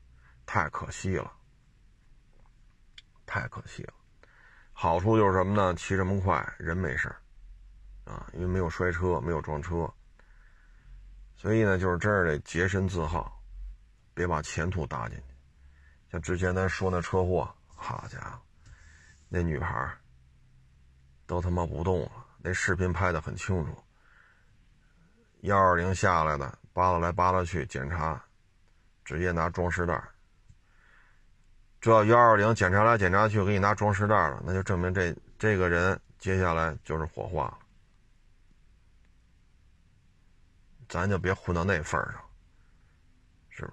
[0.45, 1.33] 太可惜了，
[3.25, 3.95] 太可惜了。
[4.73, 5.75] 好处就是什么呢？
[5.75, 7.09] 骑这么快，人没事
[8.05, 9.91] 啊，因为没有摔车，没有撞车。
[11.37, 13.43] 所以呢，就是真是得洁身自好，
[14.13, 15.25] 别把前途搭进去。
[16.13, 18.43] 像之前咱说那车祸，好家伙，
[19.29, 19.97] 那女孩
[21.27, 22.27] 都他妈不动了。
[22.43, 23.85] 那视频拍的很清楚，
[25.41, 28.25] 幺二零下来的，扒拉来扒拉去检查，
[29.05, 30.03] 直接拿装尸袋。
[31.81, 37.59] 这要幺二零检查来检查去给你拿装尸袋了，那就证明这这个人接下来就是火化了。
[40.89, 42.21] 咱就别混到那份上，
[43.49, 43.73] 是不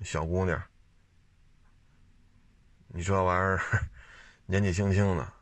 [0.00, 0.04] 是？
[0.04, 0.62] 小姑娘，
[2.88, 3.60] 你这玩意儿
[4.46, 5.32] 年纪轻轻的。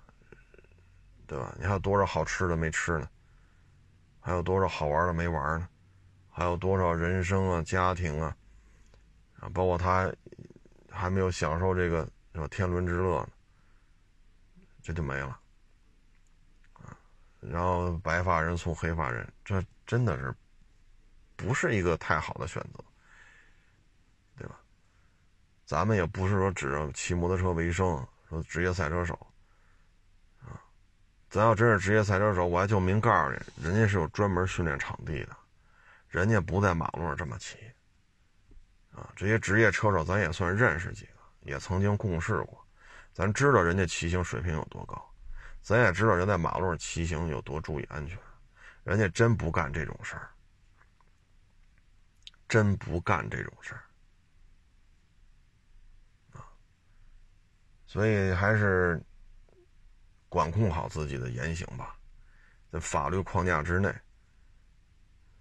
[1.27, 1.55] 对吧？
[1.59, 3.09] 你还有多少好吃的没吃呢？
[4.21, 5.69] 还有多少好玩的没玩呢？
[6.31, 8.37] 还有多少人生啊、家庭啊，
[9.41, 10.13] 啊，包括他
[10.91, 13.29] 还没有享受这个什么天伦之乐呢？
[14.83, 15.41] 这就没了
[16.75, 16.97] 啊！
[17.41, 20.35] 然后白发人送黑发人，这真的是
[21.35, 22.85] 不是一个太好的选择，
[24.37, 24.61] 对吧？
[25.65, 29.19] 咱们也不是说指着骑摩托车为生，说职业赛车手。
[31.29, 35.37] 咱要真是职业赛车手，我还就明告诉你，人家是有专门训练场地的，
[36.09, 37.59] 人家不在马路上这么骑。
[38.93, 42.65] 啊，这些职业车手咱也算认识几个，也曾经共事过，
[43.13, 45.05] 咱知道人家骑行水平有多高，
[45.61, 48.17] 咱也知道人在马路上骑行有多注意安全，
[48.85, 50.31] 人家真不干这种事儿，
[52.49, 53.83] 真不干这种事儿。
[56.39, 56.47] 啊，
[57.85, 59.03] 所以还是。
[60.29, 61.97] 管控好自己的言行吧，
[62.71, 63.89] 在法律框架之内，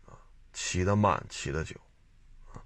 [0.06, 0.14] 啊，
[0.54, 1.76] 骑得慢，骑得久，
[2.54, 2.62] 啊，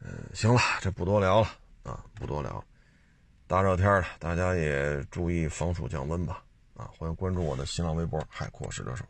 [0.00, 1.48] 嗯，行了，这不多聊了
[1.82, 2.64] 啊，不多聊，
[3.46, 9.04] 大热天了，大家也注意防暑降温吧，啊，欢迎关注我的新浪微博“海阔试车手”。